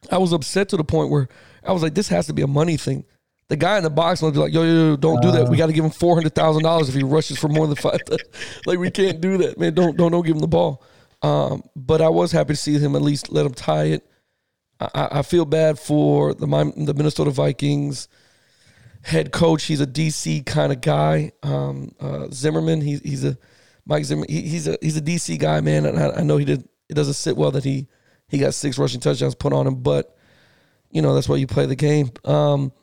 [0.10, 1.28] I was upset to the point where
[1.64, 3.06] I was like, this has to be a money thing.
[3.50, 5.50] The guy in the box must be like, yo, yo, yo don't do that.
[5.50, 7.76] We got to give him four hundred thousand dollars if he rushes for more than
[7.76, 8.00] five.
[8.66, 9.74] like, we can't do that, man.
[9.74, 10.82] Don't, don't, don't give him the ball.
[11.22, 14.08] Um, but I was happy to see him at least let him tie it.
[14.80, 18.08] I, I- I feel bad for the the Minnesota Vikings
[19.04, 19.64] head coach.
[19.66, 21.32] He's a DC kind of guy.
[21.44, 22.82] Um, uh, Zimmerman.
[22.82, 23.38] He's he's a
[23.86, 24.30] Mike Zimmerman.
[24.30, 25.86] He, he's a he's a DC guy, man.
[25.86, 26.68] And I, I know he did.
[26.92, 27.88] It doesn't sit well that he
[28.28, 30.14] he got six rushing touchdowns put on him, but
[30.92, 32.12] you know that's why you play the game.
[32.26, 32.74] Um,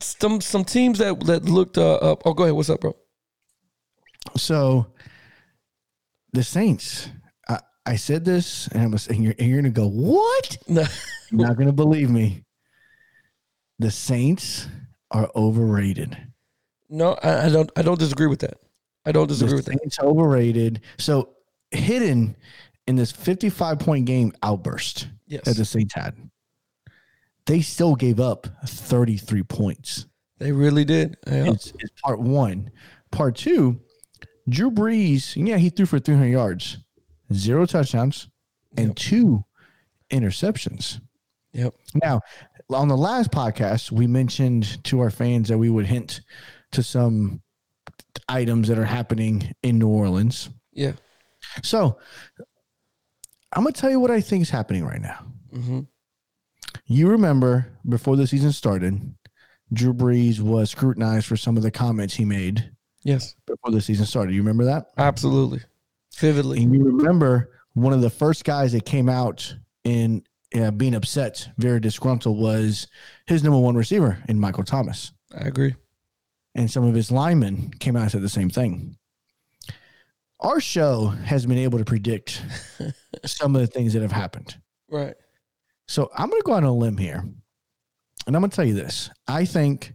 [0.00, 2.22] some some teams that that looked uh, up.
[2.26, 2.54] Oh, go ahead.
[2.54, 2.94] What's up, bro?
[4.36, 4.88] So
[6.34, 7.08] the Saints.
[7.48, 10.58] I, I said this, and I was, and you're, and you're gonna go, what?
[10.68, 10.84] No.
[11.30, 12.44] You're not gonna believe me.
[13.78, 14.68] The Saints
[15.10, 16.16] are overrated.
[16.90, 17.72] No, I, I don't.
[17.76, 18.58] I don't disagree with that.
[19.06, 19.78] I don't disagree the with that.
[19.80, 20.82] Saints overrated.
[20.98, 21.30] So
[21.70, 22.36] hidden
[22.86, 26.14] in this 55 point game outburst Yes, that the Saints had,
[27.46, 30.06] they still gave up 33 points.
[30.38, 31.16] they really did.
[31.26, 31.50] Yeah.
[31.52, 32.70] It's, it's part one.
[33.10, 33.80] Part two,
[34.48, 36.78] Drew Brees, yeah, he threw for 300 yards,
[37.32, 38.28] zero touchdowns,
[38.76, 38.96] and Yep.
[38.96, 39.44] two
[40.10, 41.00] interceptions.
[41.52, 41.74] Yep.
[42.02, 42.20] Now,
[42.70, 46.20] on the last podcast, we mentioned to our fans that we would hint
[46.72, 47.40] to some
[48.28, 50.50] items that are happening in New Orleans.
[50.72, 50.92] Yeah.
[51.62, 51.98] So,
[53.56, 55.24] I'm going to tell you what I think is happening right now.
[55.52, 55.80] hmm
[56.86, 59.00] You remember before the season started,
[59.72, 62.70] Drew Brees was scrutinized for some of the comments he made
[63.02, 63.34] Yes.
[63.46, 64.34] before the season started.
[64.34, 64.86] You remember that?
[64.98, 65.60] Absolutely.
[66.18, 66.62] Vividly.
[66.62, 70.22] And you remember one of the first guys that came out in
[70.54, 72.86] uh, being upset, very disgruntled, was
[73.26, 75.12] his number one receiver in Michael Thomas.
[75.36, 75.74] I agree.
[76.54, 78.96] And some of his linemen came out and said the same thing.
[80.40, 82.42] Our show has been able to predict
[83.24, 84.56] some of the things that have happened.
[84.90, 85.14] Right.
[85.88, 87.24] So I'm going to go on a limb here.
[88.26, 89.08] And I'm going to tell you this.
[89.28, 89.94] I think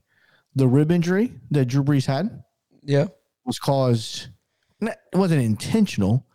[0.55, 2.43] the rib injury that Drew Brees had
[2.81, 3.07] Yeah.
[3.45, 4.29] was caused,
[4.81, 6.25] it wasn't intentional,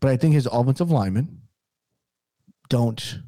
[0.00, 1.40] but I think his offensive linemen
[2.68, 3.20] don't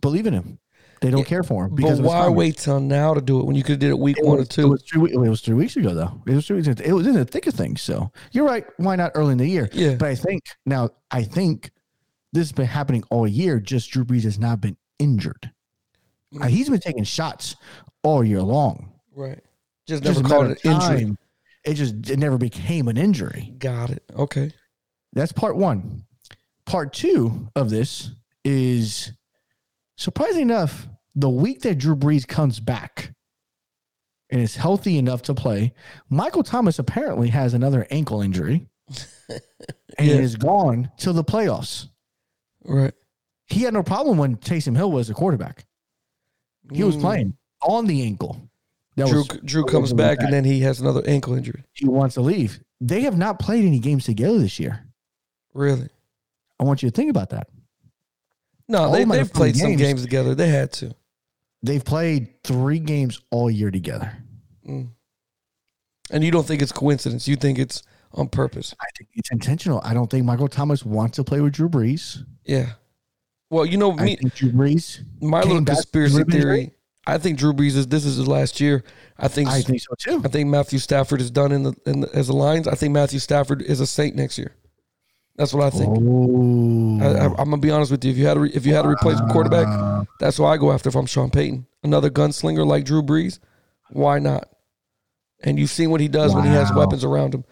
[0.00, 0.57] believe in him.
[1.00, 3.40] They don't Yeah, care for him But because of why wait till now to do
[3.40, 4.66] it when you could have did it week It one or two?
[4.66, 6.20] It was, three, it was three weeks ago, though.
[6.26, 6.68] It was three weeks.
[6.68, 6.82] ago.
[6.84, 7.82] It was in the thick of things.
[7.82, 8.64] So you're right.
[8.78, 9.68] Why not early in the year?
[9.72, 9.94] Yeah.
[9.94, 11.70] But I think now, I think
[12.32, 13.60] this has been happening all year.
[13.60, 15.50] Just Drew Brees has not been injured.
[16.34, 16.44] Mm.
[16.44, 17.56] Uh, he's been taking shots
[18.02, 18.92] all year long.
[19.14, 19.40] right.
[19.86, 21.16] Just never called it an injury.
[21.64, 23.54] It just it never became an injury.
[23.58, 24.02] Got it.
[24.14, 24.52] Okay.
[25.14, 26.04] That's part one.
[26.66, 28.10] Part two of this
[28.44, 29.12] is
[29.98, 33.12] surprisingly enough, the week that Drew Brees comes back
[34.30, 35.74] and is healthy enough to play,
[36.08, 38.66] Michael Thomas apparently has another ankle injury.
[39.98, 40.14] and Yeah.
[40.14, 41.88] is gone till the playoffs.
[42.64, 42.94] Right.
[43.46, 45.66] He had no problem when Taysom Hill was the quarterback.
[46.72, 47.00] He was Mm.
[47.00, 48.48] playing on the ankle.
[48.96, 51.64] That Drew was Drew comes back and then he has another ankle injury.
[51.72, 52.60] he wants to leave.
[52.80, 54.86] They have not played any games together this year.
[55.54, 55.88] Really?
[56.60, 57.48] I want you to think about that.
[58.68, 60.34] No, they, they've played some games- games together.
[60.34, 60.94] They had to.
[61.62, 64.16] They've played three games all year together.
[64.66, 64.90] Mm.
[66.10, 67.26] And you don't think it's coincidence.
[67.26, 68.74] You think it's on purpose.
[68.80, 69.80] I think it's intentional.
[69.84, 72.24] I don't think Michael Thomas wants to play with Drew Brees.
[72.44, 72.72] Yeah.
[73.50, 75.00] Well, you know, I me, think Drew Brees.
[75.20, 76.40] my little conspiracy injury.
[76.40, 76.70] theory.
[77.06, 78.84] I think Drew Brees is this is his last year.
[79.18, 80.20] I think I think so too.
[80.24, 82.68] I think Matthew Stafford is done in the, in the as a Lions.
[82.68, 84.54] I think Matthew Stafford is a Saint next year.
[85.38, 85.96] That's what I think.
[85.96, 88.10] Oh, I, I, I'm gonna be honest with you.
[88.10, 90.56] If you had to, re, if you had to replace a quarterback, that's what I
[90.56, 90.88] go after.
[90.88, 93.38] If I'm Sean Payton, another gunslinger like Drew Brees,
[93.90, 94.48] why not?
[95.44, 97.44] And you've seen what he does when he has weapons around him.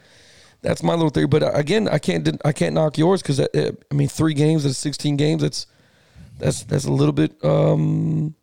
[0.63, 1.29] That's my little theory.
[1.29, 4.79] But uh, again, I can't I can't knock yours because I mean three games, that's
[4.79, 5.43] 16 games.
[5.43, 5.67] That's
[6.39, 7.37] that's that's a little bit.
[7.45, 8.35] um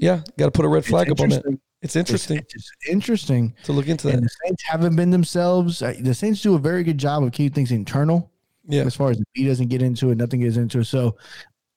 [0.00, 1.44] Yeah, got to put a red flag up on that.
[1.80, 3.54] It's interesting It's, it's interesting.
[3.64, 4.14] to look into that.
[4.14, 5.80] And the Saints haven't been themselves.
[5.80, 8.32] Uh, The Saints do a very good job of keeping things internal.
[8.66, 10.84] Yeah, As far as the B doesn't get into it, nothing gets into it.
[10.86, 11.16] So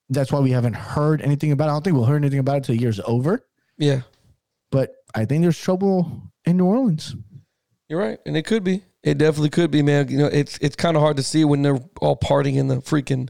[0.09, 1.71] that's why we haven't heard anything about it.
[1.71, 3.45] I don't think we'll hear anything about it till the year's over.
[3.77, 4.01] yeah,
[4.71, 6.09] But I think there's trouble
[6.45, 7.15] in New Orleans.
[7.89, 8.83] you're right, and it could be.
[9.03, 10.09] It definitely could be, man.
[10.09, 12.77] You know, it's it's kind of hard to see when they're all partying in the
[12.77, 13.29] freaking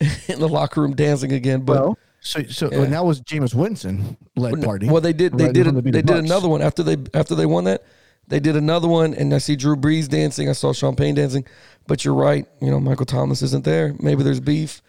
[0.28, 1.62] in the locker room dancing again.
[1.62, 2.82] But Well, so so Yeah.
[2.82, 4.88] and that was Jameis Winston led party.
[4.88, 5.36] Well, they did.
[5.36, 5.66] They Right did.
[5.66, 7.82] A, they they the did another one after they after they won that.
[8.30, 10.48] They did another one, and I see Drew Brees dancing.
[10.48, 11.44] I saw Sean Payton dancing.
[11.86, 12.46] But you're right.
[12.62, 13.94] You know, Michael Thomas isn't there.
[14.00, 14.80] Maybe there's beef.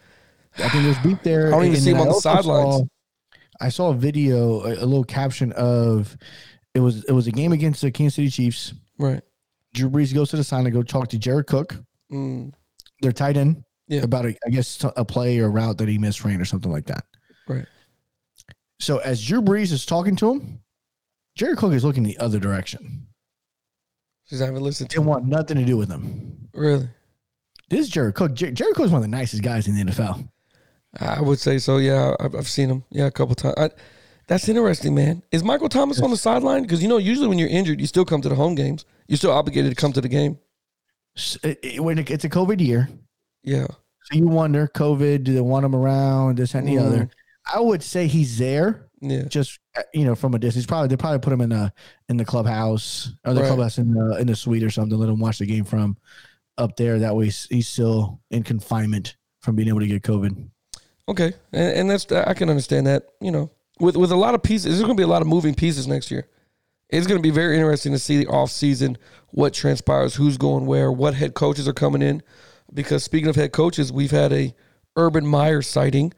[0.57, 1.47] I think there's beef there.
[1.49, 2.75] I don't even and see him on the sidelines.
[2.77, 2.85] saw-
[3.59, 6.15] I saw a video, a, a little caption of
[6.73, 8.73] it was it was a game against the Kansas City Chiefs.
[8.97, 9.21] Right.
[9.73, 11.75] Drew Brees goes to the sign to go talk to Jared Cook,
[12.11, 12.53] Mm,
[13.01, 14.01] their tight end, Yeah.
[14.01, 17.05] about a, I guess a play or route that he misran or something like that.
[17.47, 17.65] right.
[18.79, 20.59] So as Drew Brees is talking to him,
[21.35, 23.07] Jared Cook is looking the other direction.
[24.31, 24.95] She's not listened to.
[24.97, 25.07] They him.
[25.09, 26.47] want nothing to do with him.
[26.53, 26.87] Really.
[27.69, 28.33] This is Jared Cook.
[28.33, 30.25] Jer- is one of the nicest guys in the NFL.
[31.01, 31.77] I would say so.
[31.77, 32.85] Yeah, I've, I've seen him.
[32.91, 33.55] Yeah, a couple times.
[33.57, 33.69] I,
[34.27, 35.21] that's interesting, man.
[35.33, 36.61] Is Michael Thomas on the sideline?
[36.61, 38.85] Because you know, usually when you're injured, you still come to the home games.
[39.09, 40.37] You're still obligated to come to the game.
[41.17, 42.87] S- it- it- when it's a COVID year,
[43.43, 43.67] Yeah.
[43.67, 45.25] so you wonder COVID.
[45.25, 46.37] Do they want him around?
[46.37, 46.85] This and the Mm.
[46.85, 47.09] other.
[47.53, 49.23] I would say he's there, Yeah.
[49.23, 50.65] just uh, you know, from a distance.
[50.65, 51.73] Probably they probably put him in a
[52.07, 53.47] in the clubhouse or the Right.
[53.47, 54.97] clubhouse in the in the suite or something.
[54.97, 55.97] Let him watch the game from
[56.57, 56.99] up there.
[56.99, 60.49] That way, he's, he's still in confinement from being able to get COVID.
[61.09, 63.03] Okay, and, and that's I can understand that.
[63.19, 65.27] You know, with with a lot of pieces, there's going to be a lot of
[65.27, 66.27] moving pieces next year.
[66.89, 68.97] It's going to be very interesting to see the off season,
[69.29, 72.21] what transpires, who's going where, what head coaches are coming in.
[72.73, 74.53] Because speaking of head coaches, we've had a
[74.97, 76.13] Urban Meyer sighting,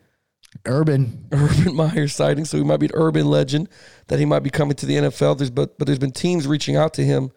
[0.66, 3.70] Urban, Urban Meyer sighting, so he might be an urban legend
[4.08, 5.38] that he might be coming to the NFL.
[5.38, 7.32] There's but but there's been teams reaching out to him.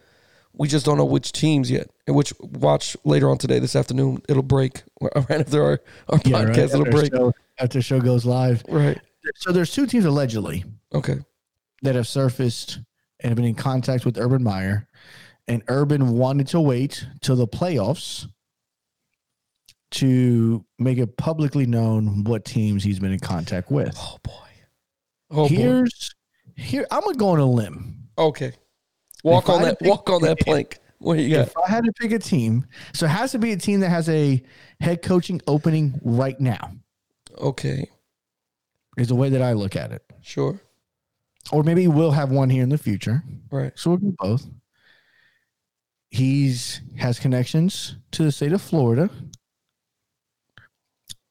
[0.52, 1.88] We just don't know which teams yet.
[2.07, 6.37] And which watch later on today, this afternoon, it'll break right after our our yeah,
[6.44, 6.48] right.
[6.48, 6.59] podcast.
[6.74, 7.12] It'll After, break.
[7.14, 8.62] show, after the show goes live.
[8.68, 8.98] Right.
[9.37, 11.18] So there's two teams allegedly Okay.
[11.83, 12.79] that have surfaced
[13.20, 14.87] and have been in contact with Urban Meyer,
[15.48, 18.26] and Urban wanted to wait till the playoffs
[19.92, 23.96] to make it publicly known what teams he's been in contact with.
[23.99, 24.33] Oh boy.
[25.31, 25.55] Oh boy.
[25.55, 26.14] Here's
[26.57, 28.09] here I'm gonna go on a limb.
[28.18, 28.53] Okay.
[29.25, 29.79] Walk If on that.
[29.79, 30.79] pick- Walk on that plank.
[30.99, 31.49] What you got?
[31.49, 33.90] If I had to pick a team, so it has to be a team that
[33.90, 34.42] has a
[34.81, 36.72] head coaching opening right now.
[37.37, 37.90] Okay.
[38.96, 40.03] Is the way that I look at it.
[40.22, 40.59] Sure.
[41.53, 43.22] Or maybe we'll have one here in the future.
[43.51, 43.72] Right.
[43.77, 44.46] So we'll do both.
[46.11, 49.11] He's has connections to the state of Florida.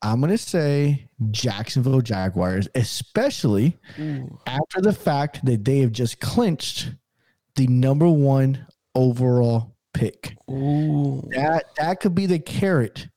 [0.06, 4.40] I'm gonna say Jacksonville Jaguars, especially Ooh.
[4.46, 6.92] after the fact that they have just clinched
[7.56, 10.38] the number one overall pick.
[10.50, 11.28] Ooh.
[11.32, 13.08] That that could be the carrot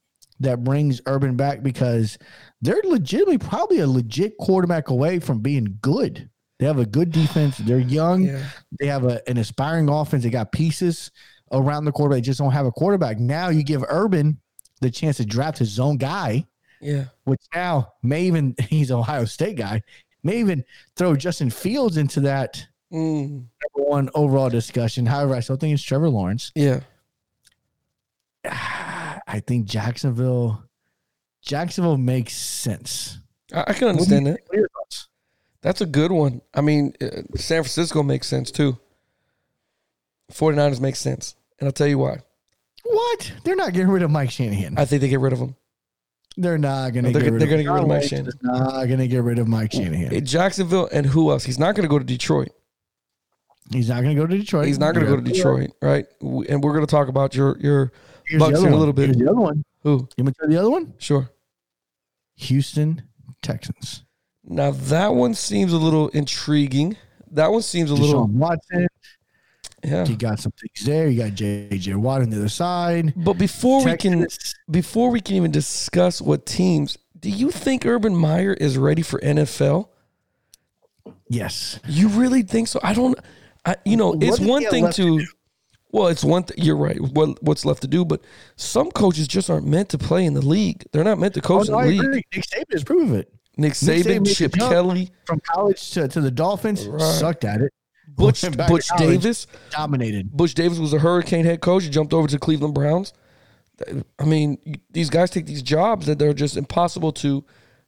[0.40, 2.16] that brings Urban back because
[2.62, 6.30] they're legitimately probably a legit quarterback away from being good.
[6.58, 7.58] They have a good defense.
[7.58, 8.24] They're young.
[8.24, 8.48] Yeah.
[8.80, 10.24] They have a, an aspiring offense.
[10.24, 11.10] They got pieces
[11.52, 12.22] around the quarterback.
[12.22, 13.18] They just don't have a quarterback.
[13.18, 14.40] Now you give Urban
[14.80, 16.46] the chance to draft his own guy,
[16.80, 17.04] Yeah.
[17.24, 19.82] which now may even he's an Ohio State guy,
[20.22, 20.64] may even
[20.96, 23.28] throw Justin Fields into that Mm.
[23.30, 25.04] number one overall discussion.
[25.04, 26.52] However, I still think it's Trevor Lawrence.
[26.54, 26.80] Yeah.
[28.44, 30.64] I think Jacksonville,
[31.42, 33.18] Jacksonville makes sense.
[33.52, 34.40] I, I can understand that.
[34.46, 35.08] What are your thoughts?
[35.60, 36.40] That's a good one.
[36.54, 38.78] I mean, uh, San Francisco makes sense too.
[40.32, 41.34] 49ers make sense.
[41.58, 42.20] And I'll tell you why.
[42.84, 43.32] What?
[43.44, 44.78] They're not getting rid of Mike Shanahan.
[44.78, 45.56] I think they get rid of him.
[46.40, 48.32] They're not going to They're get rid they're of gonna get rid of Mike Shanahan.
[48.42, 50.24] Not going to get rid of Mike Shanahan.
[50.24, 51.42] Jacksonville and who else?
[51.42, 52.50] He's not going to go to Detroit.
[53.72, 54.66] He's not going to go to Detroit.
[54.66, 56.06] He's not going to go to Detroit, right?
[56.20, 57.92] And we're going to talk about your your
[58.26, 58.94] Here's Bucs the in other a little one.
[58.94, 59.06] bit.
[59.06, 59.64] Here's the other one.
[59.82, 60.08] who?
[60.16, 60.94] You want to tell the other one?
[60.98, 61.28] Sure.
[62.36, 63.02] Houston
[63.42, 64.04] Texans.
[64.44, 66.96] Now that one seems a little intriguing.
[67.32, 68.86] That one seems a little Deshaun Watson.
[69.84, 70.04] Yeah.
[70.06, 71.08] You got some things there.
[71.08, 71.94] You got J.J.
[71.94, 73.12] Watt on the other side.
[73.16, 74.26] But before we can
[74.70, 79.18] before we can even discuss what teams, do you think Urban Meyer is ready for
[79.20, 79.88] NFL?
[81.28, 81.78] Yes.
[81.86, 82.80] You really think so?
[82.82, 83.18] I don't.
[83.64, 85.26] I, you know, What it's one thing to to.
[85.90, 86.44] well, it's one.
[86.44, 86.98] Th- you're right.
[87.00, 88.04] What what's left to do?
[88.04, 88.22] But
[88.56, 90.84] some coaches just aren't meant to play in the league.
[90.92, 92.00] They're not meant to Oh, coach no, in I the league.
[92.00, 92.22] agree.
[92.34, 93.32] Nick Saban has proven it.
[93.56, 94.52] Nick Nick Saban, Saban Chip.
[94.52, 97.00] Kelly, From college to, to the Dolphins, Right.
[97.02, 97.72] sucked at it.
[98.18, 99.46] Butch Went back to Butch college, Davis.
[99.70, 100.36] Dominated.
[100.36, 101.84] Butch Davis was a Hurricane head coach.
[101.84, 103.12] He jumped over to Cleveland Browns.
[104.18, 104.58] I mean,
[104.90, 107.44] these guys take these jobs that they're just impossible to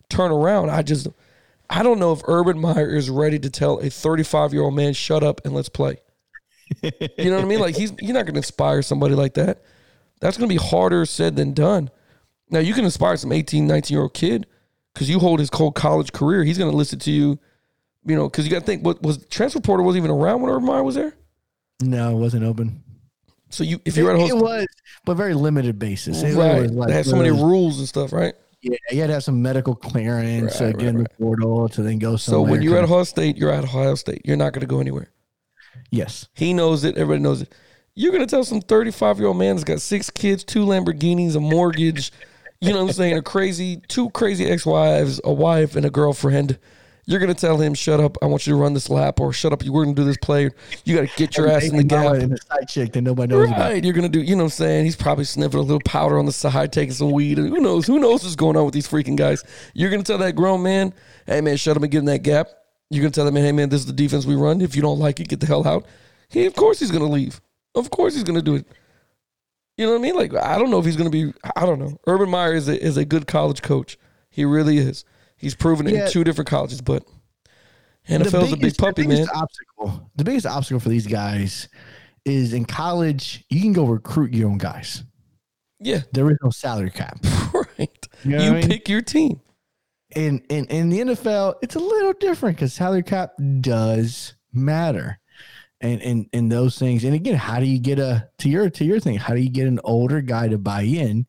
[0.09, 0.71] turn around.
[0.71, 1.09] I just,
[1.69, 4.93] I don't know if Urban Meyer is ready to tell a 35 year old man,
[4.93, 5.97] "Shut up and let's play."
[6.83, 7.59] You know what I mean?
[7.59, 9.63] Like he's you're not going to inspire somebody like that.
[10.21, 11.91] That's going to be harder said than done.
[12.51, 14.47] Now you can inspire some 18, 19 year old kid
[14.95, 16.45] because you hold his whole college career.
[16.45, 17.39] He's going to listen to you.
[18.05, 20.51] You know, because you got to think, what was transfer portal wasn't even around when
[20.51, 21.15] Urban Meyer was there.
[21.83, 22.83] No, it wasn't open.
[23.51, 24.67] So you, if you're at a host, it was,
[25.05, 26.23] but very limited basis.
[26.23, 26.63] It right?
[26.63, 28.35] was like they had so many rules and stuff, right?
[28.63, 31.69] Yeah, you had to have some medical clearance to Right, get in right, the portal
[31.71, 32.47] to then go somewhere.
[32.47, 34.23] So when you're at Ohio State, you're at Ohio State.
[34.25, 35.11] You're not going to go anywhere.
[35.91, 36.97] yes, He knows it.
[36.97, 37.53] Everybody knows it.
[37.95, 41.37] You're going to tell some 35 year old man that's got six kids, two Lamborghinis,
[41.37, 42.13] a mortgage,
[42.61, 45.91] you know what I'm saying, a crazy, two crazy ex wives, a wife, and a
[45.91, 46.59] girlfriend.
[47.11, 48.17] You're going to tell him, shut up.
[48.23, 49.65] I want you to run this lap, or shut up.
[49.65, 50.49] You're going to do this play.
[50.85, 52.15] You got to get your ass in the gap.
[52.15, 53.59] and side chick that nobody knows about.
[53.59, 53.85] Right.
[53.85, 54.85] You're going to do, you know what I'm saying?
[54.85, 57.41] He's probably sniffing a little powder on the side, taking some weed.
[57.41, 57.85] And who knows?
[57.89, 59.43] Who knows what's going on with these freaking guys?
[59.75, 60.95] You're going to tell that grown man,
[61.27, 62.47] hey, man, shut up and get in that gap.
[62.91, 64.61] You're going to tell that man, hey, man, this is the defense we run.
[64.61, 65.87] If you don't like it, get the hell out.
[66.29, 67.41] He, of course, he's going to leave.
[67.75, 68.67] Of course, he's going to do it.
[69.77, 70.15] You know what I mean?
[70.15, 71.99] Like, I don't know if he's going to be, I don't know.
[72.07, 73.99] Urban Meyer is a, is a good college coach.
[74.31, 75.05] He really is.
[75.41, 76.07] He's proven it Yeah.
[76.07, 77.05] in two different colleges, but
[78.07, 79.27] The NFL's a big biggest- the puppy, man.
[79.35, 80.11] Obstacle.
[80.17, 81.69] The biggest obstacle for these guys
[82.25, 83.45] is in college.
[83.49, 85.05] You can go recruit your own guys.
[85.79, 87.19] Yeah, There is no salary cap.
[87.55, 88.09] right.
[88.23, 88.69] You You, know I mean?
[88.69, 89.41] pick your team.
[90.15, 95.19] in in in the NFL, it's a little different because salary cap does matter,
[95.81, 97.05] and and and those things.
[97.05, 99.17] And again, how do you get a to your to your thing?
[99.17, 101.27] How do you get an older guy to buy in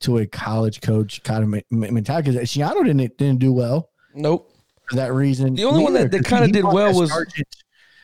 [0.00, 2.30] to a college coach kind of me- me- mentality?
[2.32, 4.50] Because Schiano didn't didn't do well Nope.
[4.88, 5.54] for that reason.
[5.54, 7.12] The only one that- that 'cause kinda did well was-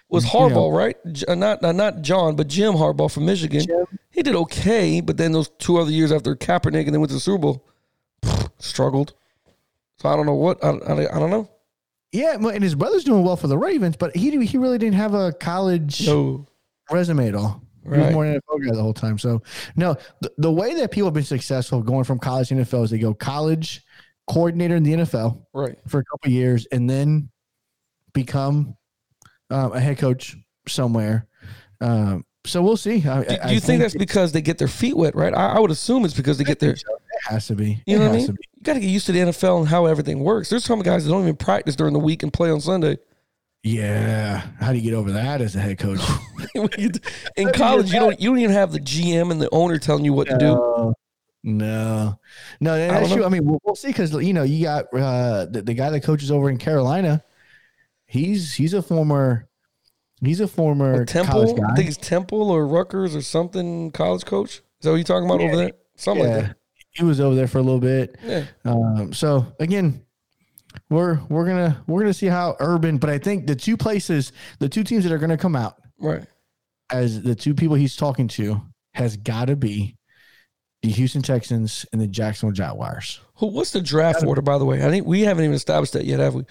[0.08, 0.70] was you Harbaugh, know.
[0.70, 0.96] right?
[1.26, 3.60] Uh, not uh, not John, but Jim Harbaugh from Michigan.
[3.66, 3.86] Jim.
[4.10, 7.14] He did okay, but then those two other years after Kaepernick and then went to
[7.16, 7.64] the Super Bowl,
[8.58, 9.14] struggled.
[9.98, 11.48] So I don't know what I, I, I don't know.
[12.12, 15.12] Yeah, and his brother's doing well for the Ravens, but he he really didn't have
[15.14, 16.46] a college No,
[16.90, 17.62] resume at all.
[17.94, 19.18] He was more an NFL guy the whole time.
[19.18, 19.42] So
[19.76, 22.90] no, the, the way that people have been successful going from college to NFL is
[22.90, 23.82] they go college
[24.26, 25.76] coordinator in the NFL right?
[25.86, 27.28] for a couple years and then
[28.12, 28.76] become
[29.50, 31.26] um, a head coach somewhere.
[31.80, 32.96] Um, so we'll see.
[33.06, 35.34] I, Do, I- do you I think that's because they get their feet wet, right?
[35.34, 36.70] I, I would assume it's because they get their.
[36.70, 36.82] it
[37.28, 37.82] has to be?
[37.86, 38.26] You it know what I mean?
[38.28, 40.48] You got to get used to the NFL and how everything works.
[40.48, 42.98] There's some guys that don't even practice during the week and play on Sunday.
[43.66, 44.46] Yeah.
[44.60, 45.98] How do you get over that as a head coach?
[46.54, 50.12] In college, you don't you don't even have the GM and the owner telling you
[50.12, 50.46] what to do.
[50.46, 50.94] No,
[51.42, 52.16] no,
[52.60, 52.76] no.
[52.76, 53.24] That's true.
[53.24, 56.04] I mean, we'll, we'll see because you know you got uh, the, the guy that
[56.04, 57.24] coaches over in Carolina.
[58.06, 59.48] He's he's a former
[60.24, 61.68] he's a former Temple, college guy.
[61.68, 63.90] I think it's Temple or Rutgers or something.
[63.90, 64.58] College coach.
[64.58, 65.72] Is that what you're talking about over there?
[65.96, 66.56] Something like yeah, that.
[66.92, 68.16] he was over there for a little bit.
[68.22, 68.44] Yeah.
[68.64, 70.05] Um, so again,
[70.90, 72.98] we're we're gonna we're gonna see how Urban.
[72.98, 76.24] But I think the two places, the two teams that are gonna come out Right.
[76.90, 78.60] as the two people he's talking to
[78.94, 79.96] has got to be
[80.82, 83.20] the Houston Texans and the Jacksonville Jaguars.
[83.36, 83.48] Who?
[83.48, 84.84] What's the draft order, by the way?
[84.84, 86.44] I think we haven't even established that yet, have we?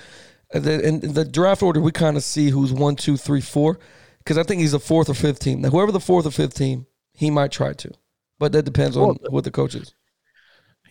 [0.53, 3.79] And the, and the draft order, we kind of see who's one, two, three, four,
[4.19, 5.61] because I think he's the fourth or fifth team.
[5.61, 7.91] Now, whoever the fourth or fifth team, he might try to,
[8.39, 9.93] but that depends on what the coach is.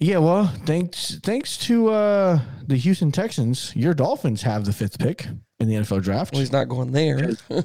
[0.01, 5.27] Yeah, well, thanks thanks to uh, the Houston Texans, your Dolphins have the fifth pick
[5.61, 6.33] in the NFL draft.
[6.33, 7.31] Well, he's not going there.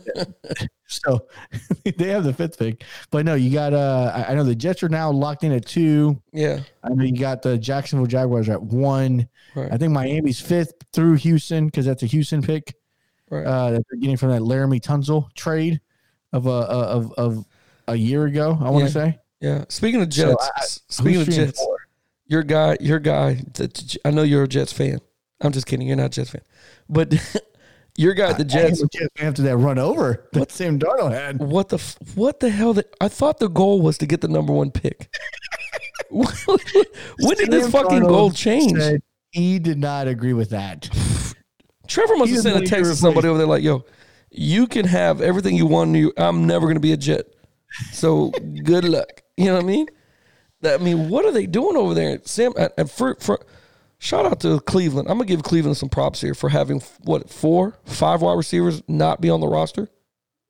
[0.92, 1.28] So
[1.98, 2.84] they have the fifth pick.
[3.12, 6.20] But no, you got uh I know the Jets are now locked in at two.
[6.34, 6.62] yeah.
[6.84, 9.28] I know you got the Jacksonville Jaguars at one.
[9.54, 9.72] Right.
[9.72, 12.74] I think Miami's fifth through Houston because that's a Houston pick
[13.30, 13.46] Right.
[13.46, 15.80] uh, that they're getting from that Laremy Tunsil trade
[16.34, 17.46] of a of of
[17.88, 18.58] a year ago.
[18.60, 18.88] I want Yeah.
[18.88, 19.66] to say Yeah.
[19.70, 20.50] Speaking of So Jets,
[20.90, 21.78] I- speaking of Jets, four?
[22.30, 23.42] Your guy, your guy.
[24.06, 25.00] I know you're a Jets fan.
[25.42, 25.88] I'm just kidding.
[25.88, 26.42] You're not a Jets fan,
[26.88, 27.14] but
[27.98, 28.80] your guy, the Jets.
[28.80, 31.40] I am a Jets after that run over that Sam Darnold had.
[31.40, 32.74] What the what the hell?
[32.74, 35.14] That I thought the goal was to get the number one pick.
[36.10, 36.28] when
[37.36, 39.02] did this Sam fucking Darnold goal change?
[39.32, 40.90] He did not agree with that.
[41.88, 43.86] Trevor must He have sent a text to somebody over there like, "Yo,
[44.30, 45.96] you can have everything you want.
[45.96, 47.26] You, I'm never going to be a Jet.
[47.92, 48.30] So
[48.64, 49.88] good luck." You know what I mean?
[50.64, 52.54] I mean, what are they doing over there, Sam?
[52.78, 53.40] And for, for
[53.98, 55.08] shout out to Cleveland.
[55.10, 59.22] I'm gonna give Cleveland some props here for having what four, five wide receivers not
[59.22, 59.90] be on the roster.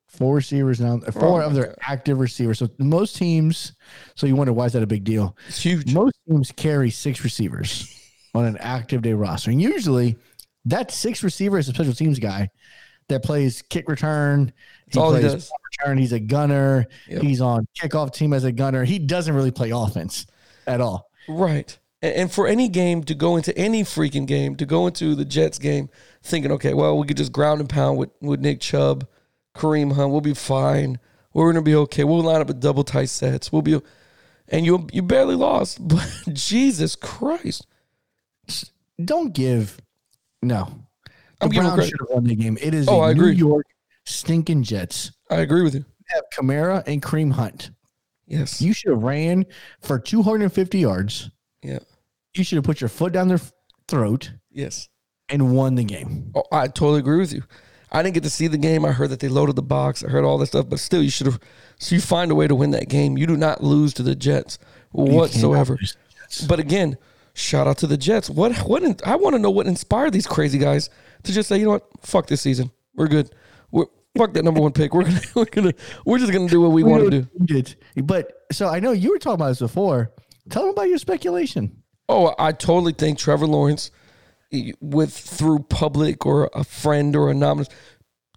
[0.08, 2.58] Four receivers now, uh, four Oh, of their active receivers.
[2.58, 3.74] So most teams,
[4.16, 5.36] so you wonder why is that a big deal?
[5.46, 5.94] It's huge.
[5.94, 7.96] Most teams carry six receivers
[8.34, 10.16] on an active day roster, and usually
[10.64, 12.50] that six receiver is a special teams guy
[13.10, 14.52] that plays kick return.
[14.90, 15.52] He all he plays does.
[15.78, 15.98] return.
[15.98, 16.86] He's a gunner.
[17.08, 17.22] Yep.
[17.22, 18.84] He's on kickoff team as a gunner.
[18.84, 20.26] He doesn't really play offense
[20.66, 21.10] at all.
[21.28, 21.78] Right.
[22.02, 25.58] And, for any game to go into any freaking game, to go into the Jets
[25.58, 25.90] game
[26.22, 29.06] thinking, okay, well, we could just ground and pound with, with Nick Chubb,
[29.54, 30.98] Kareem Hunt, we'll be fine.
[31.34, 32.04] We're gonna be okay.
[32.04, 33.52] We'll line up with double tight sets.
[33.52, 33.80] We'll be
[34.48, 35.78] and you you barely lost.
[35.86, 37.66] But Jesus Christ.
[39.02, 39.80] Don't give
[40.42, 40.86] no.
[41.40, 42.56] The I'm giving Browns should have won the game.
[42.60, 43.34] It is Oh, the I New agree.
[43.34, 43.66] York
[44.04, 45.12] stinking Jets.
[45.30, 45.84] I agree with you.
[46.08, 47.70] Have Kamara and Kareem Hunt.
[48.26, 48.60] Yes.
[48.62, 49.46] You should have ran
[49.80, 51.30] for 250 yards.
[51.62, 51.78] yeah.
[52.34, 53.40] You should have put your foot down their
[53.88, 54.88] throat Yes.
[55.28, 56.30] and won the game.
[56.36, 57.42] Oh, I totally agree with you.
[57.90, 58.84] I didn't get to see the game.
[58.84, 60.04] I heard that they loaded the box.
[60.04, 61.40] I heard all that stuff, but still, you should have.
[61.80, 63.18] So you find a way to win that game.
[63.18, 64.60] You do not lose to the Jets
[64.92, 65.76] whatsoever.
[65.80, 66.40] lose to the Jets.
[66.46, 66.96] But again,
[67.34, 68.28] shout out to the Jets.
[68.30, 68.56] What?
[68.58, 68.82] What?
[68.82, 70.90] in- I want to know what inspired these crazy guys
[71.24, 71.86] to just say, you know what?
[72.02, 72.70] Fuck this season.
[72.94, 73.30] We're good.
[73.70, 74.92] We're fuck that number one pick.
[74.94, 75.20] We're gonna.
[75.34, 75.72] We're gonna.
[76.04, 77.28] We're just gonna do what we want to do.
[78.02, 80.12] But so I know you were talking about this before.
[80.48, 81.82] Tell them about your speculation.
[82.08, 83.92] Oh, I totally think Trevor Lawrence,
[84.80, 87.68] with through public or a friend or anonymous,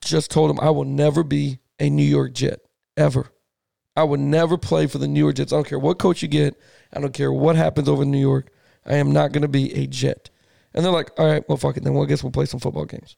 [0.04, 2.60] just told him I will never be a New York Jet
[2.96, 3.32] ever.
[3.96, 5.54] I would never play for the New York Jets.
[5.54, 6.56] I don't care what coach you get.
[6.94, 8.52] I don't care what happens over in New York.
[8.86, 10.30] I am not going to be a Jet.
[10.74, 11.84] And they're like, all right, well, fuck it.
[11.84, 13.16] Then well, I guess we'll play some football games.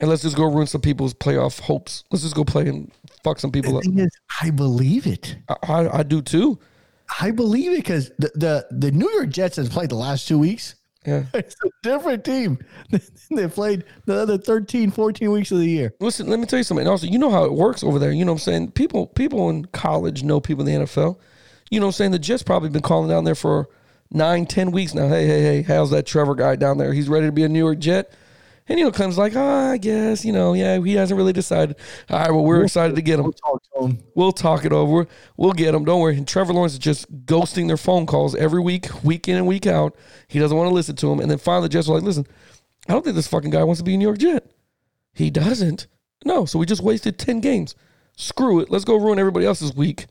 [0.00, 2.04] And let's just go ruin some people's playoff hopes.
[2.10, 2.90] Let's just go play and
[3.24, 3.98] fuck some people The up.
[4.06, 4.10] is,
[4.42, 5.36] I believe it.
[5.48, 6.58] I, I, I do too.
[7.20, 10.38] I believe it because the, the the New York Jets has played the last two
[10.38, 10.74] weeks.
[11.06, 11.24] Yeah.
[11.34, 12.58] It's a different team.
[13.30, 15.94] they played the other 13, 14 weeks of the year.
[16.00, 16.88] Listen, let me tell you something.
[16.88, 18.10] Also, you know how it works over there.
[18.10, 18.72] You know what I'm saying?
[18.72, 21.18] People people in college know people in the NFL.
[21.70, 22.10] You know what I'm saying?
[22.10, 23.68] The Jets probably been calling down there for
[24.10, 25.08] nine, ten weeks now.
[25.08, 26.92] Hey, hey, hey, how's that Trevor guy down there?
[26.92, 28.12] He's ready to be a New York Jet.
[28.68, 31.76] And, you know, comes like, oh, I guess, you know, yeah, he hasn't really decided.
[32.10, 33.26] All right, well, we're excited to get him.
[33.26, 33.98] We'll talk to them.
[34.16, 35.06] We'll talk it over.
[35.36, 35.84] We'll get him.
[35.84, 36.16] Don't worry.
[36.16, 39.68] And Trevor Lawrence is just ghosting their phone calls every week, week in and week
[39.68, 39.94] out.
[40.26, 41.20] He doesn't want to listen to him.
[41.20, 42.26] And then finally, the Jets are like, listen,
[42.88, 44.50] I don't think this fucking guy wants to be a New York Jet.
[45.14, 45.86] He doesn't.
[46.24, 46.44] No.
[46.44, 47.76] So we just wasted 10 games.
[48.16, 48.70] Screw it.
[48.70, 50.06] Let's go ruin everybody else's week.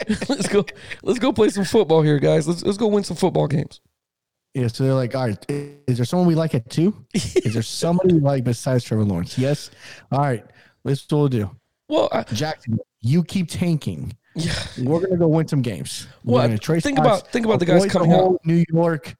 [0.28, 0.64] let's go.
[1.02, 2.46] Let's go play some football here, guys.
[2.48, 3.80] Let's let's go win some football games.
[4.54, 5.44] Yeah, so they're like, all right,
[5.88, 6.94] is there someone we like at two?
[7.12, 9.36] is there somebody we like besides Trevor Lawrence?
[9.36, 9.70] Yes.
[10.12, 10.44] All right,
[10.84, 11.50] let's what we'll do.
[11.88, 14.16] Well, I, Jackson, you keep tanking.
[14.36, 14.52] yeah.
[14.82, 16.06] We're gonna go win some games.
[16.24, 19.14] Well, think about- think about the guys coming whole New York,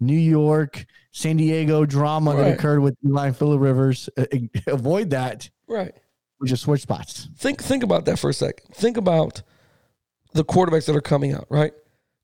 [0.00, 2.42] New York, San Diego drama Right.
[2.44, 4.08] that occurred with Eli and Philip Rivers.
[4.16, 4.24] Uh,
[4.68, 5.48] avoid that.
[5.68, 5.94] Right.
[6.40, 7.28] We just switch spots.
[7.38, 8.72] think think about that for a second.
[8.74, 9.42] Think about
[10.36, 11.72] the quarterbacks that are coming out, right?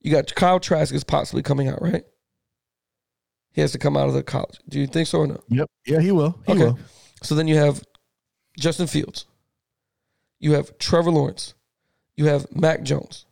[0.01, 2.05] You got Kyle Trask is possibly coming out, right?
[3.53, 4.59] He has to come out of the college.
[4.69, 5.41] Do you think so or no?
[5.49, 5.69] Yep.
[5.87, 6.39] Yeah, he will.
[6.47, 6.65] He Okay.
[6.65, 6.79] will.
[7.23, 7.83] So then you have
[8.59, 9.27] Justin Fields.
[10.41, 11.55] You have Trevor Lawrence.
[12.17, 13.27] You have Mac Jones,